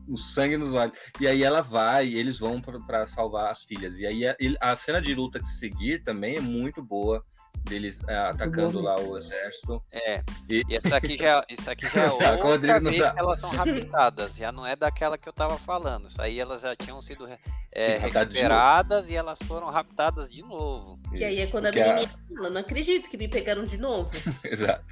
[0.07, 0.97] O sangue nos olhos.
[1.19, 3.97] E aí ela vai, e eles vão pra- pra salvar as filhas.
[3.99, 7.23] E aí a, a cena de luta que seguir também é muito boa.
[7.63, 9.83] Deles é, atacando lá o exército.
[9.91, 10.23] É.
[10.47, 13.49] E- E essa aqui já, isso aqui já é outra Rodrigo não vez elas são
[13.49, 14.33] raptadas.
[14.35, 16.07] Já não é daquela que eu tava falando.
[16.07, 17.27] Isso aí elas já tinham sido
[17.73, 20.97] é, recuperadas e elas foram raptadas de novo.
[21.13, 24.11] Que aí é quando a Porque menininha fala, não acredito que me pegaram de novo.
[24.45, 24.85] Exato.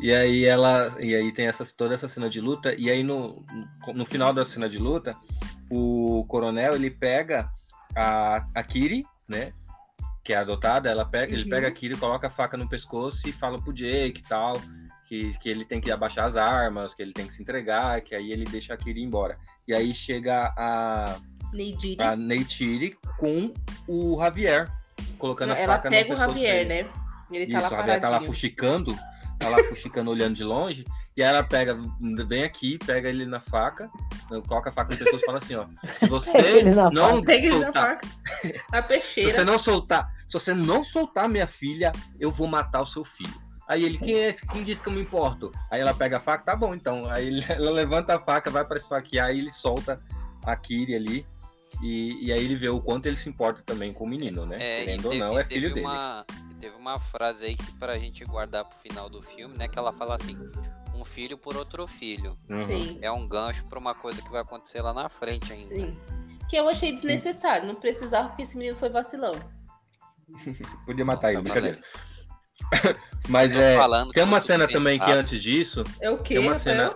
[0.00, 0.94] E aí ela.
[1.00, 2.74] E aí tem essa, toda essa cena de luta.
[2.74, 3.44] E aí no,
[3.94, 5.16] no final da cena de luta,
[5.70, 7.48] o coronel ele pega
[7.96, 9.52] a, a Kiri, né?
[10.22, 11.38] Que é adotada, ela pega, Uhum.
[11.40, 14.60] ele pega a Kiri, coloca a faca no pescoço e fala pro Jake e tal.
[15.06, 18.14] Que, que ele tem que abaixar as armas, que ele tem que se entregar, que
[18.14, 19.36] aí ele deixa a Kiri ir embora.
[19.68, 21.18] E aí chega a,
[21.52, 22.02] Neidiri.
[22.02, 23.52] a Neytiri com
[23.86, 24.66] o Javier,
[25.18, 26.82] colocando a Ela faca no pega o Javier, dele.
[26.84, 26.90] né?
[27.30, 28.98] Ele Isso, tá lá o Javier tá lá fuxicando,
[29.44, 30.84] tá lá fuxicando, olhando de longe,
[31.16, 31.78] e aí ela pega,
[32.26, 33.90] vem aqui, pega ele na faca,
[34.48, 35.66] coloca a faca no pescoço e fala assim, ó,
[35.96, 37.22] se você não faca.
[37.26, 38.08] Pega ele na soltar, faca.
[38.72, 39.30] A se peixeira.
[39.34, 43.44] você não soltar, se você não soltar minha filha, eu vou matar o seu filho.
[43.66, 44.46] Aí ele, quem é esse?
[44.46, 45.50] Quem disse que eu me importo?
[45.70, 47.08] Aí ela pega a faca, tá bom, então.
[47.10, 49.98] Aí ele- ela levanta a faca, vai para esfaquear, aí ele solta
[50.44, 51.26] a Kiri ali.
[51.82, 54.58] E, e aí ele vê o quanto ele se importa também com o menino, né?
[54.60, 55.86] É, Querendo ou teve- não, é filho teve dele.
[56.64, 59.68] Teve uma frase aí que pra gente guardar pro final do filme, né?
[59.68, 60.34] Que ela fala assim,
[60.94, 62.38] um filho por outro filho.
[62.48, 62.66] Uhum.
[62.66, 65.68] Sim, É um gancho pra uma coisa que vai acontecer lá na frente ainda.
[65.68, 65.98] sim.
[66.48, 67.66] Que eu achei desnecessário.
[67.66, 69.34] Não precisava porque esse menino foi vacilão.
[70.86, 71.80] Podia matar ele, Tá brincadeira.
[73.28, 73.76] Mas Tô é.
[73.76, 76.94] falando Tem uma cena também que antes disso, É o quê, Tem uma cena-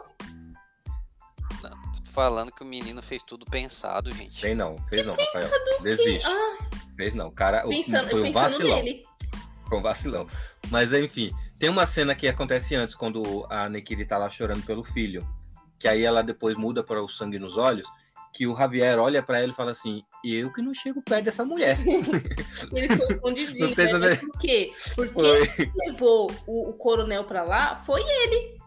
[1.61, 4.41] Tô falando que o menino fez tudo pensado, gente.
[4.41, 5.51] tem não, fez não, Rafael.
[5.83, 6.27] Desiste.
[6.27, 6.57] Ah,
[6.97, 7.31] Fez não.
[7.31, 8.77] Cara, o- pensando, foi um pensando vacilão.
[8.77, 9.05] nele.
[9.69, 10.27] Foi um vacilão.
[10.71, 14.83] Mas enfim, tem uma cena que acontece antes, quando a Nekiri tá lá chorando pelo
[14.83, 15.27] filho.
[15.79, 17.87] Que aí ela depois muda para o sangue nos olhos.
[18.33, 21.45] Que o Javier olha pra ela e fala assim: Eu que não chego perto dessa
[21.45, 21.77] mulher.
[22.75, 23.99] Ele ficou escondidinho, Não sei né?
[23.99, 24.73] Mas por quê?
[24.95, 25.49] Porque Foi.
[25.49, 28.59] quem levou o, o coronel pra lá foi ele.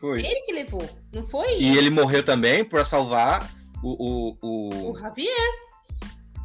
[0.00, 0.20] Foi.
[0.20, 0.88] Ele que levou.
[1.12, 3.50] Não foi E ele morreu também pra salvar
[3.82, 3.90] o.
[3.90, 4.98] o, o o...
[4.98, 5.67] Javier.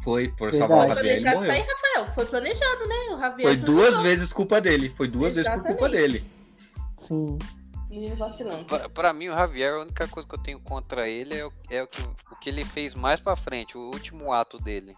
[0.04, 0.58] Foi, por Verdade.
[0.58, 1.12] salvar o Foi Javier.
[1.14, 1.52] Ele planejado morreu.
[1.64, 2.14] sair, Rafael.
[2.14, 2.94] Foi planejado, né?
[3.10, 4.02] O Javier Foi duas planejou.
[4.02, 4.88] vezes culpa dele.
[4.96, 6.02] Foi duas vezes por culpa Exatamente.
[6.12, 6.24] dele.
[6.98, 7.38] Sim.
[7.90, 8.64] Menino vacilão.
[8.64, 11.52] Pra, pra mim, o Javier, a única coisa que eu tenho contra ele é, o,
[11.70, 14.94] é o, que, o que ele fez mais pra frente, o último ato dele.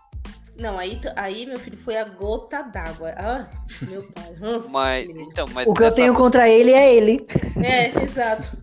[0.57, 3.11] Não, aí, aí, meu filho, foi a gota d'água.
[3.19, 3.47] Ah,
[3.83, 4.35] meu pai.
[4.41, 7.27] Nossa, Mas, então, mas O que eu tenho contra ele é ele.
[7.63, 8.57] É, exato.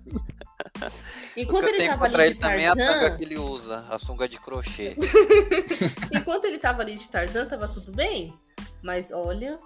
[1.36, 4.38] Enquanto ele tava ali de também é a Tarzan, que ele usa, a sunga de
[4.40, 4.96] crochê.
[6.14, 8.34] enquanto ele tava ali de Tarzan, tava tudo bem.
[8.82, 9.58] Mas olha,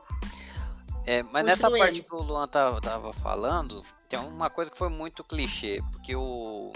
[1.05, 4.89] É, mas nessa parte que o Luan tava, tava falando, tem uma coisa que foi
[4.89, 6.71] muito clichê, porque o,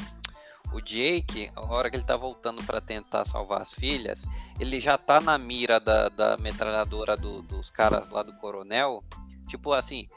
[0.73, 4.19] o Jake, a hora que ele tá voltando pra tentar salvar as filhas,
[4.59, 9.03] ele já tá na mira da, da metralhadora do- dos caras lá do coronel.
[9.49, 10.07] Tipo assim,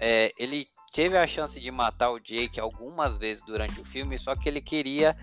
[0.00, 0.66] é, ele
[0.96, 4.62] teve a chance de matar o Jake algumas vezes durante o filme, só que ele
[4.62, 5.14] queria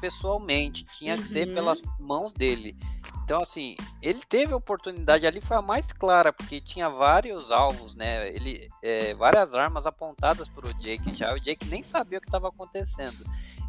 [0.00, 1.54] pessoalmente, tinha que ser Uhum.
[1.54, 2.76] pelas mãos dele.
[3.24, 7.96] Então, assim, ele teve a oportunidade ali, foi a mais clara, porque tinha vários alvos,
[7.96, 8.28] né?
[8.28, 11.32] Ele, é, várias armas apontadas para o Jake já.
[11.34, 13.24] O Jake nem sabia o que estava acontecendo.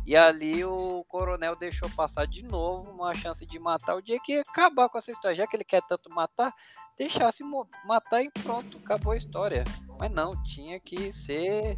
[0.06, 4.40] E ali o coronel deixou passar de novo uma chance de matar o Jake e
[4.42, 5.36] acabar com essa história.
[5.38, 6.54] Já que ele quer tanto matar,
[6.98, 7.44] deixasse
[7.86, 9.64] matar e pronto, acabou a história.
[10.00, 11.78] Mas não, tinha que ser.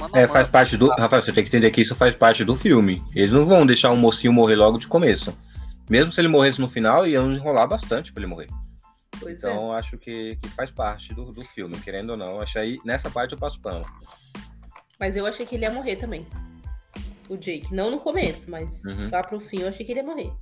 [0.00, 0.48] mano É, faz mano.
[0.52, 0.88] parte do.
[0.90, 3.02] Rafael, você tem que entender que isso faz parte do filme.
[3.14, 5.36] Eles não vão deixar um mocinho morrer logo de começo.
[5.88, 8.48] Mesmo se ele morresse no final, iam enrolar bastante pra ele morrer.
[9.18, 9.50] pois é.
[9.50, 12.40] Então acho que, que faz parte do, do filme, querendo ou não.
[12.40, 13.84] Acho aí, nessa parte eu passo pano.
[15.00, 16.26] Mas eu achei que ele ia morrer também.
[17.28, 17.74] O Jake.
[17.74, 19.08] Não no começo, mas Uhum.
[19.12, 20.32] lá pro fim eu achei que ele ia morrer.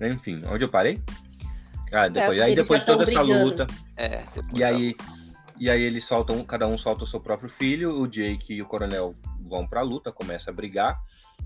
[0.00, 1.00] Enfim, onde eu parei?
[1.92, 3.44] Ah, depois, aí eles depois toda essa brigando.
[3.44, 3.66] luta.
[3.96, 4.22] É,
[4.54, 4.94] E aí,
[5.58, 8.66] e aí eles soltam, cada um solta o seu próprio filho, o Jake e o
[8.66, 10.98] coronel vão pra luta, começa a brigar,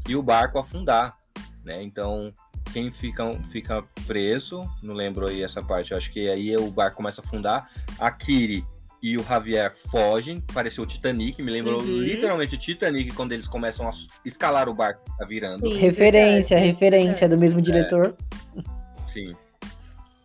[0.09, 1.17] e o barco afundar,
[1.65, 1.83] né?
[1.83, 2.33] Então,
[2.73, 6.97] quem fica, fica preso, não lembro aí essa parte, eu acho que aí o barco
[6.97, 8.65] começa a afundar, a Kiri
[9.03, 11.87] e o Javier fogem, pareceu o Titanic, me lembrou Uhum.
[12.03, 13.91] literalmente o Titanic quando eles começam a
[14.25, 15.67] escalar o barco que tá virando.
[15.67, 17.41] Sim, referência, verdade, referência do verdade.
[17.41, 18.17] mesmo diretor.
[19.13, 19.35] Sim.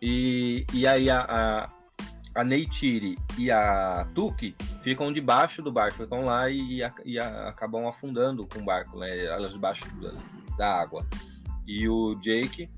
[0.00, 6.24] E, e aí a, a, a Neytiri e a Tuki ficam debaixo do barco, ficam
[6.24, 9.24] lá e, e a- acabam afundando com o barco, né?
[9.26, 10.12] Elas debaixo da,
[10.56, 11.06] da água.
[11.66, 12.70] E o Jake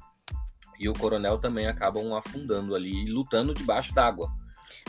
[0.78, 4.28] e o coronel também acabam afundando ali e lutando debaixo d'água.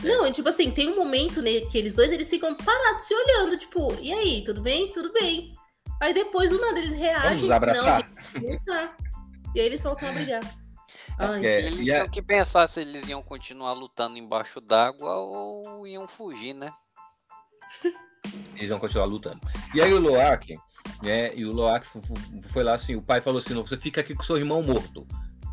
[0.02, 3.58] Não, tipo assim, tem um momento né, que eles dois eles ficam parados se olhando,
[3.58, 4.90] tipo, e aí, tudo bem?
[4.92, 5.54] Tudo bem.
[6.00, 7.40] Aí depois do nada eles Vamos reagem.
[7.42, 8.10] nos abraçar.
[8.34, 8.62] Não, gente.
[9.54, 10.61] E aí eles voltam a brigar.
[11.18, 15.86] Ai, É, Eles a- tinham que pensar se eles iam continuar lutando embaixo d'água ou
[15.86, 16.72] iam fugir, né?
[18.56, 19.40] Eles vão continuar lutando.
[19.74, 20.56] E aí o Loak,
[21.02, 21.34] né?
[21.34, 21.86] E o Loak
[22.52, 25.06] foi lá assim, o pai falou assim, não, você fica aqui com seu irmão morto.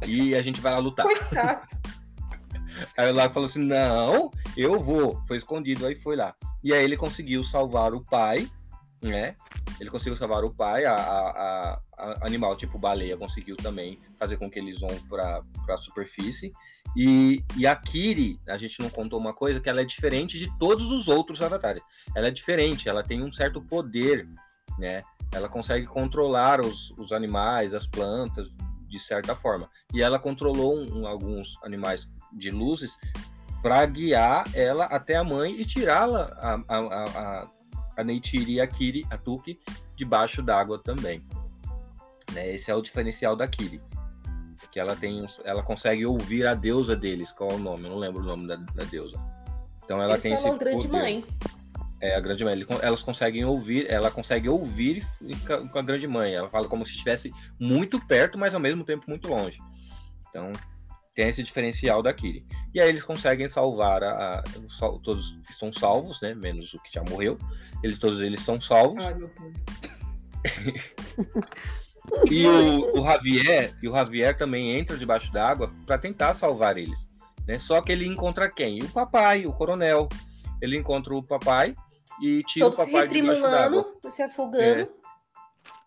[0.08, 1.06] E a gente vai lá lutar.
[1.06, 1.62] coitado.
[2.98, 5.22] Aí o Lago falou assim: não, eu vou.
[5.28, 6.34] Foi escondido, aí foi lá.
[6.64, 8.48] E aí ele conseguiu salvar o pai,
[9.02, 9.36] né?
[9.80, 14.50] Ele conseguiu salvar o pai, a, a, a animal tipo baleia conseguiu também fazer com
[14.50, 15.40] que eles vão para
[15.70, 16.52] a superfície.
[16.96, 20.52] E, e a Kiri, a gente não contou uma coisa, que ela é diferente de
[20.58, 21.82] todos os outros avatares.
[22.16, 24.28] Ela é diferente, ela tem um certo poder,
[24.78, 25.02] né?
[25.32, 28.50] Ela consegue controlar os, os animais, as plantas,
[28.88, 29.70] de certa forma.
[29.94, 32.98] E ela controlou um, alguns animais de luzes
[33.62, 37.50] para guiar ela até a mãe e tirá-la, a, a, a,
[38.00, 39.60] a Neytiri e a Kiri, a Tuki,
[39.96, 41.22] debaixo d'água também.
[42.34, 42.56] Né?
[42.56, 43.82] Esse é o diferencial da Kiri.
[44.72, 47.32] Que ela tem, ela consegue ouvir a deusa deles.
[47.32, 47.86] Qual é o nome?
[47.86, 49.18] Eu não lembro o nome da, da deusa.
[49.84, 51.02] Então ela Eles tem esse falam grande poder.
[51.02, 51.26] mãe.
[52.02, 52.66] É, a grande mãe.
[52.82, 55.06] Elas conseguem ouvir, ela consegue ouvir
[55.72, 56.34] com a grande mãe.
[56.36, 59.60] Ela fala como se estivesse muito perto, mas ao mesmo tempo muito longe.
[60.30, 60.52] Então,
[61.20, 62.46] tem esse diferencial da Kiri.
[62.74, 64.44] E aí eles conseguem salvar a, a
[65.04, 66.34] todos estão salvos, né?
[66.34, 67.38] Menos o que já morreu.
[67.84, 69.04] Eles todos eles estão salvos.
[69.04, 69.54] Ai, meu Deus.
[72.28, 77.08] E o, o Javier, e o Javier também entra debaixo d'água para tentar salvar eles.
[77.48, 77.60] Né?
[77.60, 78.82] Só que ele encontra quem?
[78.82, 80.10] O papai, o coronel.
[80.60, 81.76] Ele encontra o papai
[82.20, 83.60] e tira Todos o se papai debaixo d'água.
[83.60, 84.90] retrimulando, se afogando.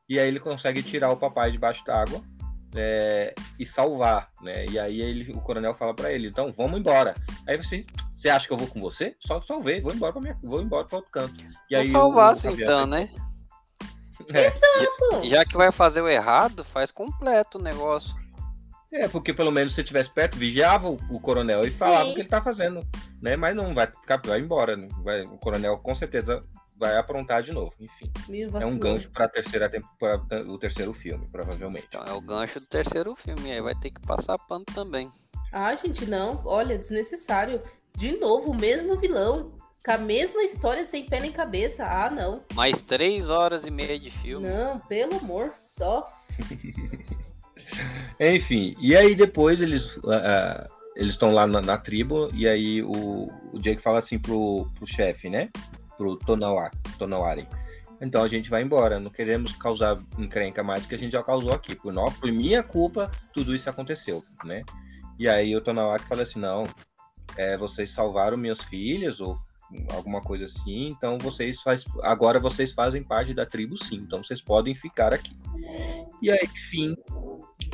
[0.08, 2.22] E aí ele consegue tirar o papai debaixo d'água
[2.74, 4.66] é, e salvar, né?
[4.66, 7.14] E aí ele, o coronel fala para ele, então vamos embora.
[7.46, 7.84] Aí você,
[8.16, 9.14] você acha que eu vou com você?
[9.20, 11.34] Só salvei, vou embora para minha, vou embora para outro canto.
[11.70, 13.10] E aí Vou salvar, o Javier- então, né?
[14.32, 15.28] É, Exato.
[15.28, 18.14] Já que vai fazer o errado, faz completo o negócio.
[18.92, 21.78] é, porque pelo menos se você estivesse perto, vigiava o, o coronel e Sim.
[21.78, 22.86] falava o que ele tá fazendo,
[23.20, 23.34] né?
[23.36, 24.86] Mas não vai ficar, vai embora, né?
[25.02, 26.44] Vai, o coronel com certeza
[26.78, 27.72] vai aprontar de novo.
[27.78, 28.10] Enfim,
[28.60, 31.86] é um gancho para terceira temporada, o terceiro filme, provavelmente.
[31.88, 33.52] Então é o gancho do terceiro filme.
[33.52, 35.10] Aí vai ter que passar pano também.
[35.52, 36.40] Ah, gente, não.
[36.44, 37.62] Olha, desnecessário.
[37.96, 39.52] De novo, o mesmo vilão.
[39.84, 41.84] Com a mesma história sem pé nem cabeça.
[41.84, 42.42] Ah, não.
[42.54, 44.48] Mais três horas e meia de filme.
[44.48, 46.06] Não, pelo amor, só.
[48.18, 53.30] Enfim, e aí depois eles ah, eles estão lá na, na tribo e aí o,
[53.52, 55.48] o Jake fala assim pro, pro chefe, né?
[56.02, 57.48] Pro Tonawari, Tonawari.
[58.00, 61.22] Então a gente vai embora, não queremos causar encrenca mais do que a gente já
[61.22, 61.76] causou aqui.
[61.76, 64.64] Por, nós, por minha culpa, tudo isso aconteceu, né?
[65.16, 66.64] E aí o Tonawari fala assim, não,
[67.36, 69.38] é, vocês salvaram minhas filhas ou
[69.94, 74.40] alguma coisa assim, então vocês faz, agora vocês fazem parte da tribo sim, então vocês
[74.40, 75.36] podem ficar aqui.
[76.20, 76.94] E aí, fim,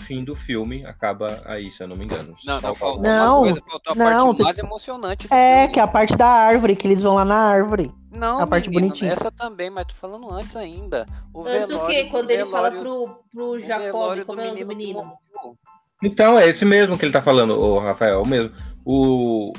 [0.02, 2.34] fim do filme, acaba aí, se eu não me engano.
[2.44, 5.72] Não, não, faltou Não, coisa, faltou a não, parte tem- mais emocionante É, filme.
[5.74, 7.90] que é a parte da árvore, que eles vão lá na árvore.
[8.10, 9.12] Não, a parte menino, bonitinha.
[9.12, 11.04] Essa também, mas tô falando antes ainda.
[11.32, 12.04] O Antes o velório- quê?
[12.10, 14.98] Quando ele fala pro, pro o Jacob, como é o nome do menino?
[15.04, 15.56] morreu.
[16.02, 18.50] Então, é esse mesmo que ele tá falando, o Rafael, é o mesmo.
[18.84, 19.52] O...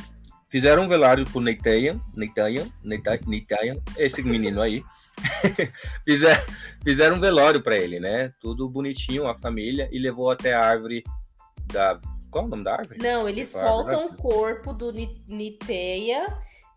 [0.49, 4.83] Fizeram um velório pro Neitanian, Neitanian, Neita- Neitanian, esse menino aí.
[6.05, 6.43] fizeram,
[6.83, 8.33] fizeram um velório pra ele, né?
[8.39, 11.03] Tudo bonitinho, a família, e levou até a árvore
[11.71, 11.99] da.
[12.31, 12.99] Qual é o nome da árvore?
[13.01, 16.25] Não, eles árvore soltam o corpo do Ni- Niteia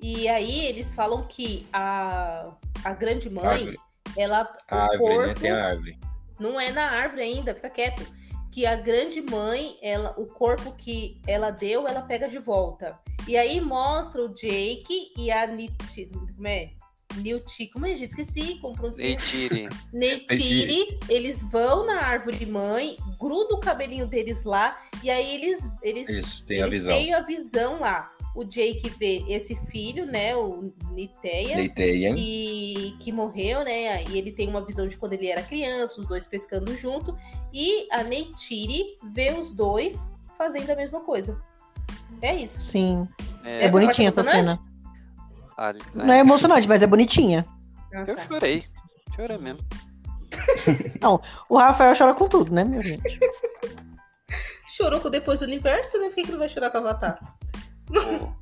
[0.01, 2.53] e aí eles falam que a,
[2.85, 3.77] a grande mãe, Árvore.
[4.16, 5.35] ela o A árvore, corpo né?
[5.35, 5.99] Tem a árvore.
[6.41, 8.03] não é na árvore ainda, fica quieto.
[8.51, 12.99] Que a grande mãe, ela, o corpo que ela deu, ela pega de volta.
[13.27, 16.73] E aí mostra o Jake e a Niti, como é?
[17.16, 18.11] Nilti, como é, gente?
[18.11, 19.05] Esqueci como pronuncia.
[19.05, 19.68] Neytiri.
[19.93, 26.09] Neytiri, eles vão na árvore mãe, gruda o cabelinho deles lá, e aí eles, eles,
[26.09, 26.97] Isso, tem a eles visão.
[26.97, 28.11] têm a visão lá.
[28.35, 30.35] O Jake vê esse filho, né?
[30.35, 32.14] O Niteia Neitanian.
[32.14, 34.05] que, que morreu, né?
[34.05, 37.14] E ele tem uma visão de quando ele era criança, os dois pescando junto.
[37.53, 41.39] E a Neytiri vê os dois fazendo a mesma coisa.
[42.20, 42.61] É isso.
[42.62, 43.07] Sim.
[43.45, 44.59] É, É bonitinha parte essa cena.
[45.57, 47.45] ali- Não é emocionante, mas é bonitinha.
[47.95, 48.26] Ah, Eu tá.
[48.26, 48.64] chorei.
[49.16, 49.61] Chorei mesmo.
[51.49, 53.03] O Rafael chora com tudo, né, meu gente?
[54.68, 56.07] Chorou com depois do universo, né?
[56.07, 57.18] Por que, que não vai chorar com o Avatar?
[57.87, 58.35] Pô, o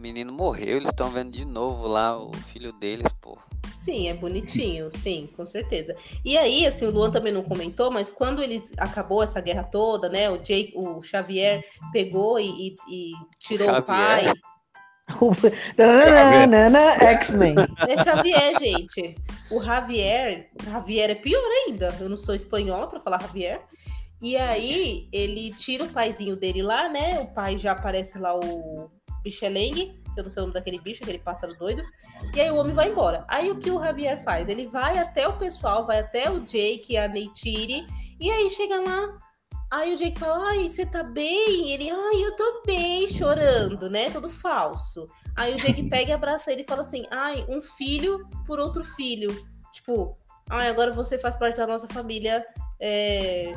[0.00, 3.38] menino morreu, eles estão vendo de novo lá o filho deles, pô.
[3.76, 5.96] Sim, é bonitinho, sim, com certeza.
[6.24, 10.08] E aí, assim, o Luan também não comentou, mas quando eles acabou essa guerra toda,
[10.08, 10.28] né?
[10.28, 13.86] O Jake, o Xavier pegou e, e- e tirou o Xavier.
[13.86, 14.32] pai.
[15.78, 17.54] Nananana, X-Men.
[17.88, 19.16] É Xavier, gente.
[19.50, 21.94] O Javier, Javier é pior ainda.
[22.00, 23.62] Eu não sou espanhola pra falar Javier.
[24.22, 27.18] E aí ele tira o paizinho dele lá, né?
[27.20, 28.90] O pai já aparece lá o
[29.22, 31.82] Bichelengue, que eu não sei o nome daquele bicho, aquele pássaro doido.
[32.34, 33.24] E aí o homem vai embora.
[33.28, 34.48] Aí o que o Javier faz?
[34.48, 37.86] Ele vai até o pessoal, vai até o Jake, a Neytiri,
[38.18, 39.18] e aí chega lá,
[39.70, 41.70] Aí o Jake fala, ai, você tá bem?
[41.70, 44.10] Ele, ai, eu tô bem, chorando, né?
[44.10, 45.06] Todo falso.
[45.36, 48.82] Aí o Jake pega e abraça ele e fala assim, ai, um filho por outro
[48.82, 49.30] filho.
[49.72, 50.18] Tipo,
[50.48, 52.44] ai, agora você faz parte da nossa família
[52.80, 53.54] é,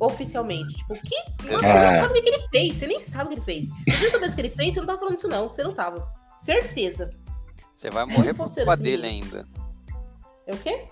[0.00, 0.76] oficialmente.
[0.76, 1.16] Tipo, o que?
[1.44, 2.00] Mano, você não É.
[2.02, 2.76] sabe o que, ele fez.
[2.76, 3.68] Você nem sabe o que ele fez.
[3.68, 5.48] Se você soubesse o que ele fez, você não tava falando isso, não.
[5.48, 6.12] Você não tava.
[6.36, 7.10] Certeza.
[7.76, 9.24] Você vai morrer por culpa esse dele menino.
[9.26, 9.48] ainda.
[10.46, 10.84] É o quê?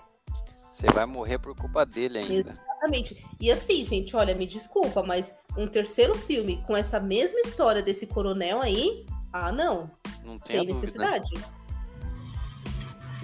[0.73, 2.51] Você vai morrer por culpa dele ainda.
[2.51, 3.25] Exatamente.
[3.39, 8.05] E assim, gente, olha, me desculpa, mas um terceiro filme com essa mesma história desse
[8.05, 9.89] coronel aí, ah, não.
[10.23, 11.29] Não tem Sem necessidade.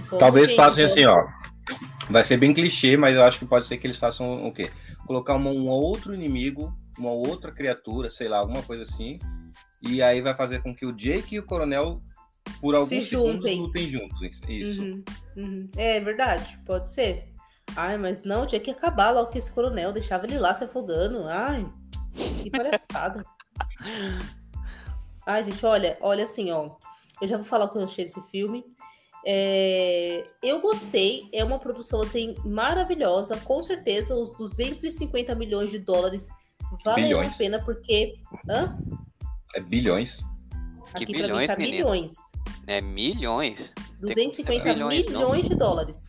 [0.09, 1.27] Vamos, Talvez façam assim, ó.
[2.09, 4.69] Vai ser bem clichê, mas eu acho que pode ser que eles façam o quê?
[5.05, 9.19] Colocar uma- um outro inimigo, uma outra criatura, sei lá, alguma coisa assim.
[9.81, 12.01] E aí vai fazer com que o Jake e o Coronel,
[12.61, 13.59] por alguns Se segundos, juntem.
[13.59, 14.39] lutem juntos.
[14.47, 14.81] Isso.
[14.81, 15.03] Uhum,
[15.37, 15.67] uhum.
[15.77, 17.33] É verdade, pode ser.
[17.75, 21.27] Ai, mas não, tinha que acabar logo com esse coronel, deixava ele lá se afogando.
[21.27, 21.65] Ai,
[22.41, 23.25] que palhaçada.
[25.25, 26.71] Ai, gente, olha, olha assim, ó.
[27.21, 28.63] Eu já vou falar o que eu achei desse filme.
[29.25, 36.27] É, eu gostei, é uma produção assim maravilhosa, com certeza os 250 milhões de dólares
[36.83, 38.15] valeram a pena porque
[38.49, 38.77] hã?
[39.55, 40.17] É bilhões.
[40.95, 41.77] Que aqui pra mim bilhões, tá menino?
[41.77, 42.11] milhões.
[42.67, 43.71] É milhões.
[43.99, 45.49] 250 milhões, milhões, não.
[45.49, 46.07] de dólares.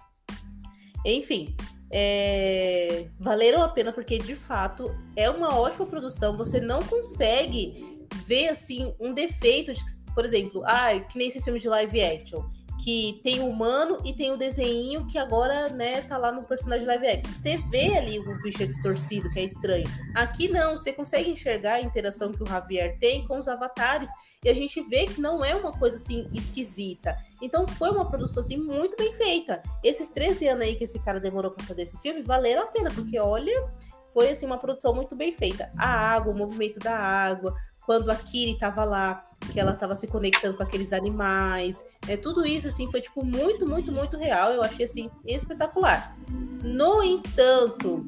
[1.04, 1.54] Enfim,
[1.90, 6.36] é, valeram a pena porque de fato é uma ótima produção.
[6.36, 9.80] Você não consegue ver assim um defeito, de,
[10.14, 12.42] por exemplo, ah, que nem esse filme de live action.
[12.82, 16.86] Que tem o humano e tem o desenho que agora, né, tá lá no personagem
[16.86, 17.32] live action.
[17.32, 19.86] Você vê ali o bicho é distorcido, que é estranho.
[20.14, 24.10] Aqui não, você consegue enxergar a interação que o Javier tem com os avatares
[24.44, 27.16] e a gente vê que não é uma coisa assim esquisita.
[27.40, 29.62] Então foi uma produção assim muito bem feita.
[29.82, 32.90] Esses 13 anos aí que esse cara demorou para fazer esse filme valeram a pena,
[32.90, 33.68] porque olha,
[34.14, 35.72] foi assim uma produção muito bem feita.
[35.76, 37.54] A água, o movimento da água,
[37.86, 42.46] quando a Kiri tava lá, que ela tava se conectando com aqueles animais, é tudo
[42.46, 44.50] isso assim foi tipo muito, muito, muito real.
[44.50, 46.16] Eu achei assim espetacular.
[46.62, 48.00] No entanto,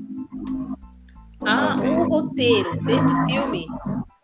[1.45, 3.67] a, o roteiro desse filme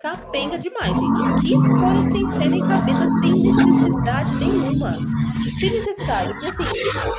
[0.01, 1.43] capenga demais, gente.
[1.43, 4.99] Que história sem pé nem cabeça, sem necessidade nenhuma.
[5.61, 6.33] Sem necessidade.
[6.33, 6.65] Porque assim,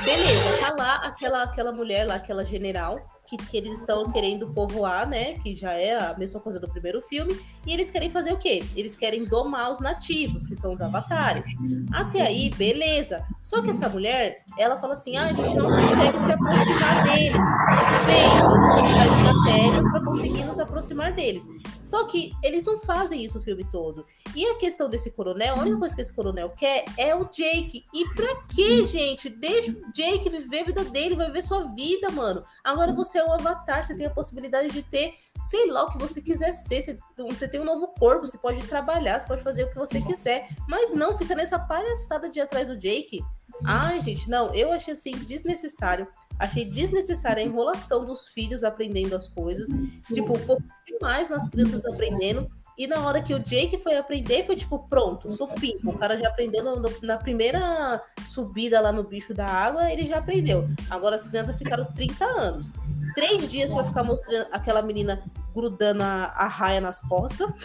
[0.04, 5.08] beleza, tá lá aquela, aquela mulher lá, aquela general, que, que eles estão querendo povoar,
[5.08, 5.36] né?
[5.36, 7.40] Que já é a mesma coisa do primeiro filme.
[7.66, 8.64] E eles querem fazer o quê?
[8.76, 11.46] Eles querem domar os nativos, que são os avatares.
[11.92, 13.26] Até aí, beleza.
[13.42, 17.42] Só que essa mulher, ela fala assim: ah, a gente não consegue se aproximar deles.
[17.42, 21.44] Tudo bem, vamos colocar estratégias para conseguir nos aproximar deles.
[21.84, 24.06] Só que eles não fazem isso o filme todo.
[24.36, 27.86] E a questão desse coronel, a única coisa que esse coronel quer é o Jake.
[27.94, 29.30] E pra quê, gente?
[29.30, 32.44] Deixa o Jake viver a vida dele, vai viver sua vida, mano.
[32.64, 35.98] Agora você é um avatar, você tem a possibilidade de ter, sei lá, o que
[35.98, 36.82] você quiser ser.
[36.82, 40.02] Você, você tem um novo corpo, você pode trabalhar, você pode fazer o que você
[40.02, 40.50] quiser.
[40.68, 43.24] Mas não, fica nessa palhaçada de ir atrás do Jake.
[43.66, 46.08] Ai, gente, não, eu achei assim desnecessário.
[46.40, 49.70] Achei desnecessária a enrolação dos filhos aprendendo as coisas.
[50.12, 52.50] Tipo, focou demais nas crianças aprendendo.
[52.78, 55.92] E na hora que o Jake foi aprender, foi tipo, pronto, supimpo.
[55.92, 60.08] O cara já aprendeu no- no- na primeira subida lá no bicho da água, ele
[60.08, 60.68] já aprendeu.
[60.90, 62.74] Agora as crianças ficaram 30 anos.
[63.14, 65.22] Três dias pra ficar mostrando aquela menina
[65.54, 67.48] grudando a, a raia nas costas.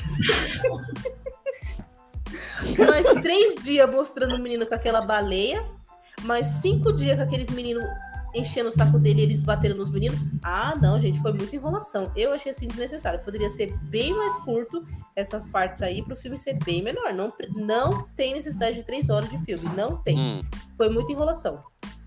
[2.79, 5.65] Mais três dias mostrando o menino com aquela baleia.
[6.23, 7.85] Mais cinco dias com aqueles meninos
[8.35, 10.19] enchendo o saco dele e eles batendo nos meninos.
[10.43, 12.11] Ah, não, gente, foi muita enrolação.
[12.15, 13.21] Eu achei assim desnecessário.
[13.25, 14.85] Poderia ser bem mais curto
[15.17, 17.13] essas partes aí para o filme ser bem menor.
[17.13, 19.69] Não, não tem necessidade de três horas de filme.
[19.77, 20.19] Não tem.
[20.19, 20.41] Hum,
[20.77, 21.63] Foi muita enrolação.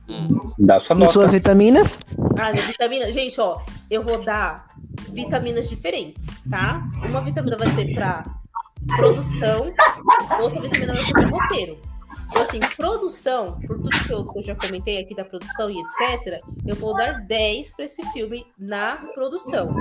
[0.07, 0.51] hum.
[0.59, 1.11] Dá sua E nota.
[1.11, 1.99] suas vitaminas?
[2.39, 3.11] Ah, minha vitamina.
[3.11, 4.65] Gente, ó, eu vou dar
[5.11, 6.81] vitaminas diferentes, tá?
[7.07, 8.23] Uma vitamina vai ser pra
[8.95, 9.69] produção,
[10.41, 11.77] outra vitamina vai ser pra roteiro.
[12.31, 15.75] Então, assim, produção, por tudo que eu, que eu já comentei aqui da produção e
[15.77, 19.75] etc., eu vou dar 10 pra esse filme na produção.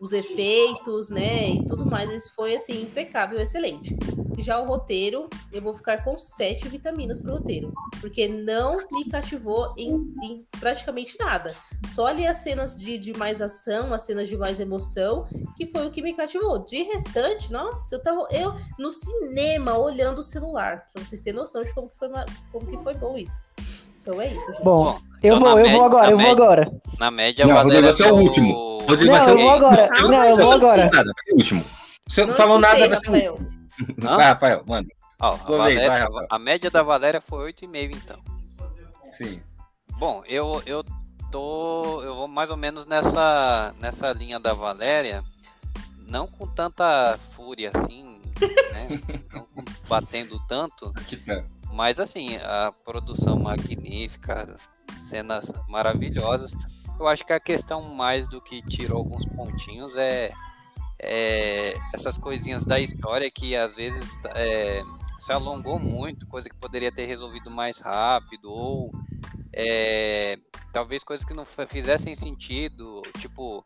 [0.00, 3.96] Os efeitos, né, e tudo mais, isso foi, assim, impecável, excelente.
[4.38, 9.74] Já o roteiro, eu vou ficar com 7 vitaminas pro roteiro porque não me cativou
[9.76, 11.54] em, em praticamente nada.
[11.94, 15.26] Só ali as cenas de, de mais ação, as cenas de mais emoção,
[15.56, 16.64] que foi o que me cativou.
[16.64, 21.62] De restante, nossa, eu tava eu no cinema olhando o celular, pra vocês terem noção
[21.62, 22.08] de como que foi,
[22.52, 23.40] como que foi bom isso.
[24.08, 24.62] Então é isso, gente.
[24.64, 26.72] Bom, eu então vou, na eu média- vou agora, eu vou agora.
[26.98, 28.78] Na média, Não, Rodrigo, você é o último.
[28.88, 29.88] Rodrigo vai Não, ser eu vou agora.
[29.88, 30.84] Calma, Não, eu vou agora.
[30.84, 31.64] Nada, vai ser o último.
[32.08, 33.32] Você Não falou nada, vai ser o Rafael.
[33.34, 33.58] último.
[33.98, 34.88] Vai, Rafael, manda.
[35.20, 36.26] Ó, a, Valéria- vai, Rafael.
[36.30, 38.18] a média da Valéria foi 8,5 então.
[39.18, 39.42] Sim.
[39.98, 40.82] Bom, eu, eu
[41.30, 42.00] tô.
[42.02, 45.22] Eu vou mais ou menos nessa, nessa linha da Valéria.
[46.06, 48.18] Não com tanta fúria assim,
[48.72, 48.88] né?
[49.34, 49.46] Não
[49.86, 50.92] batendo tanto.
[51.06, 51.44] Que tá.
[51.72, 54.56] Mas assim, a produção magnífica,
[55.08, 56.50] cenas maravilhosas.
[56.98, 60.32] Eu acho que a questão mais do que tirou alguns pontinhos é,
[60.98, 64.04] é essas coisinhas da história que às vezes
[64.34, 64.82] é,
[65.20, 68.90] se alongou muito, coisa que poderia ter resolvido mais rápido, ou
[69.52, 70.38] é,
[70.72, 73.64] talvez coisas que não fizessem sentido, tipo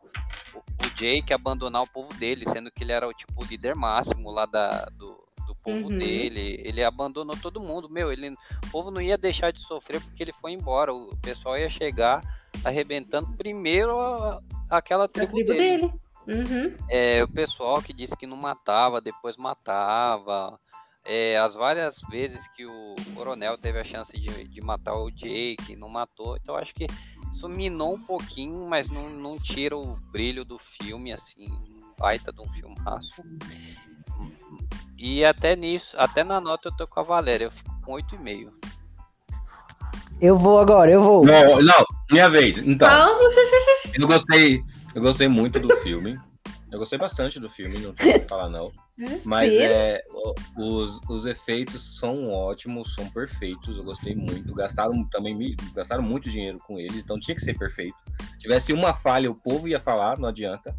[0.53, 4.45] o, Jake abandonar o povo dele, sendo que ele era o tipo líder máximo lá
[4.45, 5.22] da, do
[5.63, 5.97] povo Uhum.
[5.97, 10.21] dele, ele abandonou todo mundo, meu, ele, o povo não ia deixar de sofrer porque
[10.23, 12.21] ele foi embora, o pessoal ia chegar
[12.63, 15.87] arrebentando primeiro a- aquela A tribo, tribo dele.
[15.87, 15.93] dele.
[16.25, 16.77] Uhum.
[16.89, 20.59] É, o pessoal que disse que não matava, depois matava.
[21.05, 25.75] É, as várias vezes que o coronel teve a chance de, de matar o Jake,
[25.75, 26.37] não matou.
[26.37, 26.87] Então acho que
[27.33, 31.45] isso minou um pouquinho, mas não, não tira o brilho do filme, assim,
[31.99, 33.21] baita de um filmaço.
[34.97, 38.49] E até nisso, até na nota eu tô com a Valéria, eu fico com 8,5.
[40.21, 41.25] Eu vou agora, eu vou.
[41.25, 42.57] Não, não, minha vez.
[42.59, 44.01] Então, Calma, xixi, xixi.
[44.01, 44.63] eu gostei,
[44.95, 46.17] eu gostei muito do filme.
[46.71, 48.71] Eu gostei bastante do filme, não tenho o que falar não.
[49.25, 49.73] Mas Desespero.
[49.73, 53.77] é, o- os, os efeitos são ótimos, são perfeitos.
[53.77, 54.55] Eu gostei muito.
[54.55, 57.95] Gastaram também gastaram muito dinheiro com eles, então tinha que ser perfeito.
[58.31, 60.75] Se tivesse uma falha, o povo ia falar, não adianta.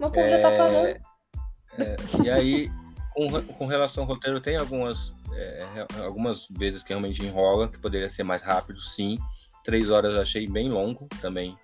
[0.00, 0.86] Meu povo já tá É, falando.
[0.86, 2.70] é, e aí,
[3.10, 8.08] com, com relação ao roteiro, tem algumas, é, algumas vezes que realmente enrola, que poderia
[8.08, 9.18] ser mais rápido, sim.
[9.64, 11.56] Três horas eu achei bem longo também.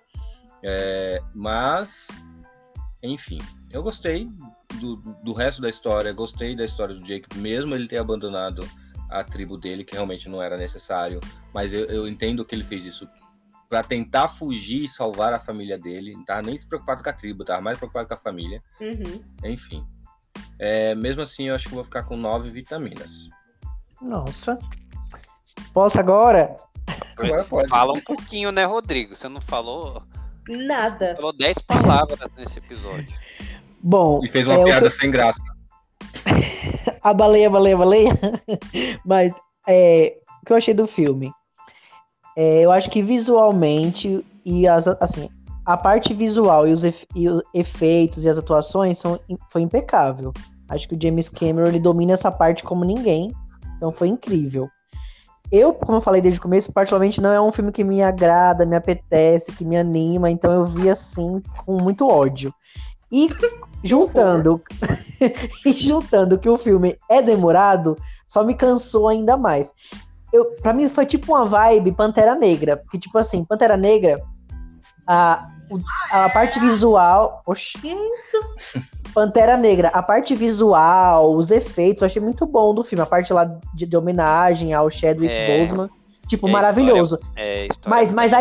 [0.63, 2.07] É, mas,
[3.01, 3.39] enfim,
[3.71, 4.29] eu gostei
[4.79, 8.67] do, do resto da história, gostei da história do Jake, mesmo ele ter abandonado
[9.09, 11.19] a tribo dele, que realmente não era necessário.
[11.53, 13.07] Mas eu, eu entendo que ele fez isso
[13.69, 16.13] para tentar fugir e salvar a família dele.
[16.13, 18.61] Não tava nem se preocupado com a tribo, tava mais preocupado com a família.
[18.79, 19.23] Uhum.
[19.43, 19.85] Enfim.
[20.59, 23.29] É, mesmo assim, eu acho que vou ficar com nove vitaminas.
[24.01, 24.57] Nossa.
[25.73, 26.49] Posso agora?
[27.17, 27.69] Agora pode.
[27.69, 29.15] Fala um pouquinho, né, Rodrigo?
[29.15, 30.01] Você não falou.
[30.47, 31.15] Nada.
[31.15, 33.07] Falou 10 palavras nesse episódio.
[33.81, 35.41] Bom, E fez uma é, piada sem graça.
[37.01, 38.19] a baleia, baleia, baleia.
[39.05, 39.33] Mas
[39.67, 41.31] é, o que eu achei do filme?
[42.35, 45.29] É, eu acho que visualmente e as assim,
[45.67, 49.19] a parte visual e os, efe- e os efeitos e as atuações são,
[49.51, 50.31] foi impecável.
[50.69, 53.33] Acho que o James Cameron ele domina essa parte como ninguém.
[53.75, 54.69] Então foi incrível.
[55.51, 58.65] Eu, como eu falei desde o começo, particularmente não é um filme que me agrada,
[58.65, 62.53] me apetece, que me anima, então eu vi assim com muito ódio.
[63.11, 63.27] E
[63.83, 64.61] juntando
[65.65, 69.73] e juntando que o filme é demorado, só me cansou ainda mais.
[70.31, 74.21] Eu, para mim foi tipo uma vibe Pantera Negra, porque tipo assim, Pantera Negra
[75.07, 75.47] a,
[76.11, 78.37] a parte visual, oxi, Que isso?
[79.13, 83.33] Pantera Negra, a parte visual, os efeitos, eu achei muito bom do filme, a parte
[83.33, 85.57] lá de, de homenagem ao Chadwick É.
[85.59, 85.89] Boseman,
[86.27, 87.17] tipo É, maravilhoso.
[87.35, 88.33] É, história Mas- mas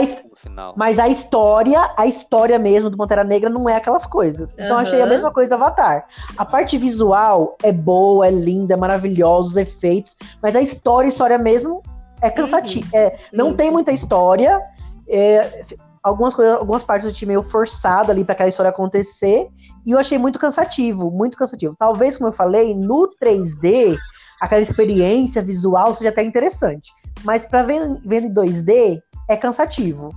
[0.43, 0.74] final.
[0.76, 4.48] Mas a história, a história mesmo do Pantera Negra não é aquelas coisas.
[4.51, 4.82] Então Aham.
[4.82, 6.06] achei a mesma coisa do Avatar.
[6.36, 11.10] A parte visual é boa, é linda, é maravilhosa, os efeitos, mas a história, a
[11.10, 11.82] história mesmo
[12.20, 12.86] é cansativa.
[12.94, 13.56] É, não Isso.
[13.56, 14.60] tem muita história.
[15.09, 15.62] é,
[16.06, 19.48] algumas coisas, algumas partes eu achei meio forçada ali para aquela história acontecer.
[19.84, 21.74] E eu achei muito cansativo, muito cansativo.
[21.76, 23.96] Talvez, como eu falei, no 3D,
[24.40, 26.92] aquela experiência visual seja até interessante.
[27.24, 30.10] Mas para ver, ver em 2D, é cansativo.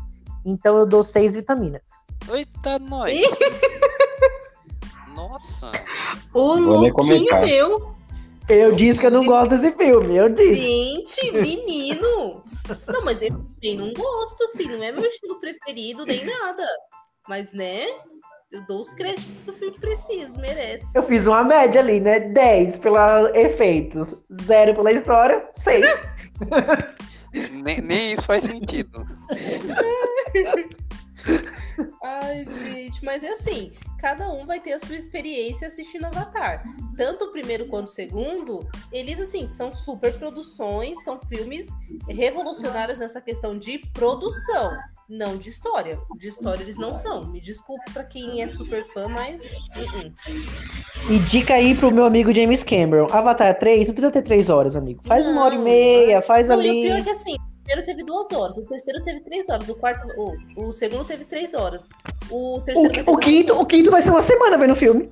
[0.45, 2.05] Então eu dou seis vitaminas.
[2.31, 3.19] Eita, nós!
[5.15, 5.71] Nossa!
[6.33, 7.43] O Luquinho comentar.
[8.49, 10.55] Eu disse que eu não gosto desse filme, eu disse.
[10.55, 12.43] Gente, menino.
[12.87, 14.67] Não, mas eu também não gosto, assim.
[14.67, 16.65] Não é meu estilo preferido nem nada.
[17.27, 17.85] Mas, né?
[18.51, 20.97] Eu dou os créditos que o filme precisa, merece.
[20.97, 22.19] Eu fiz uma média ali, né?
[22.19, 25.85] 10 pela efeitos, 0 pela história, 6.
[27.51, 29.05] Nem, nem isso faz sentido.
[32.03, 36.63] Ai, gente, mas é assim, cada um vai ter a sua experiência assistindo Avatar.
[36.95, 41.67] Tanto o primeiro quanto o segundo, eles assim, são super produções, são filmes
[42.07, 44.77] revolucionários nessa questão de produção,
[45.09, 45.99] não de história.
[46.17, 47.25] De história eles não são.
[47.25, 49.41] Me desculpe pra quem é super fã, mas
[49.75, 51.11] uh-uh.
[51.11, 54.75] E dica aí pro meu amigo James Cameron: Avatar 3, não precisa ter 3 horas,
[54.75, 55.01] amigo.
[55.05, 56.81] Faz uma hora e Não, meia, faz Não, e o ali.
[56.83, 57.35] pior é que assim,
[57.69, 60.35] primeiro teve duas horas, o terceiro teve três horas, o quarto, o,
[60.67, 61.87] o segundo teve três horas.
[62.29, 65.09] O terceiro O, o, quinto, o quinto vai ser uma semana vendo o filme.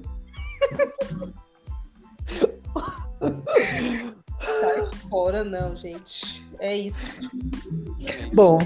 [4.40, 6.44] Sai fora, não, gente.
[6.60, 7.30] É isso.
[8.34, 8.60] Bom,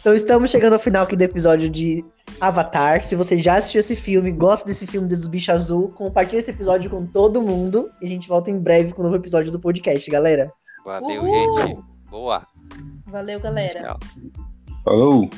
[0.00, 2.04] Então estamos chegando ao final aqui do episódio de
[2.40, 3.02] Avatar.
[3.02, 6.90] Se você já assistiu esse filme, gosta desse filme dos bichos azul, compartilhe esse episódio
[6.90, 7.90] com todo mundo.
[8.02, 10.52] E a gente volta em breve com um novo episódio do podcast, galera.
[10.84, 11.58] Valeu, Uhul.
[11.58, 11.80] gente.
[12.10, 12.46] Boa.
[13.10, 13.82] Valeu, galera.
[13.82, 13.98] Tchau.
[14.84, 15.28] Falou!